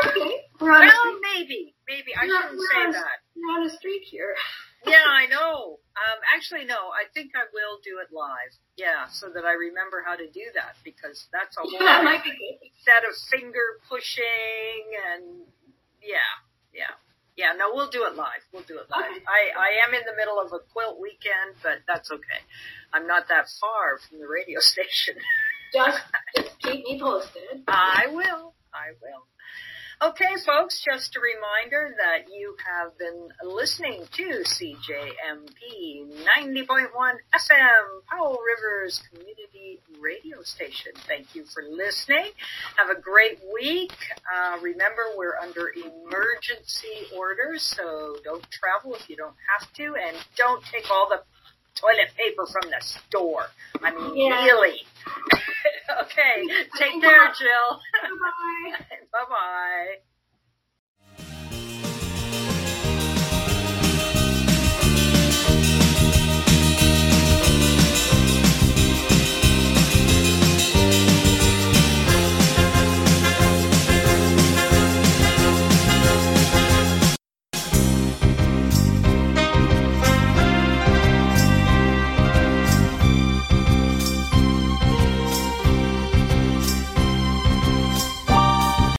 [0.07, 0.43] okay.
[0.61, 2.15] We're on, Well, maybe, maybe.
[2.15, 3.05] I Yeah, shouldn't say on- that.
[3.35, 4.35] we're on a streak here.
[4.87, 5.79] Yeah, I know.
[5.97, 6.93] Um, actually, no.
[6.93, 8.53] I think I will do it live.
[8.77, 12.31] Yeah, so that I remember how to do that because that's a whole that be
[12.31, 12.69] good.
[12.85, 15.49] set of finger pushing and
[16.05, 16.37] yeah,
[16.75, 16.93] yeah,
[17.37, 17.57] yeah.
[17.57, 18.45] No, we'll do it live.
[18.53, 19.09] We'll do it live.
[19.09, 19.25] Okay.
[19.25, 22.45] I I am in the middle of a quilt weekend, but that's okay.
[22.93, 25.17] I'm not that far from the radio station.
[25.73, 25.99] Just,
[26.37, 27.65] just keep me posted.
[27.67, 28.55] I will.
[28.73, 29.25] I will.
[30.03, 36.89] Okay, folks, just a reminder that you have been listening to CJMP 90.1
[37.35, 40.93] FM, Powell Rivers Community Radio Station.
[41.09, 42.27] Thank you for listening.
[42.77, 43.95] Have a great week.
[44.31, 50.15] Uh, remember, we're under emergency orders, so don't travel if you don't have to, and
[50.37, 51.23] don't take all the
[51.75, 53.47] toilet paper from the store.
[53.83, 54.45] I mean, Yeah.
[54.45, 54.77] really.
[56.03, 56.47] okay,
[56.79, 57.81] take care, Jill.
[58.03, 58.73] Bye.
[59.13, 60.16] Bye bye.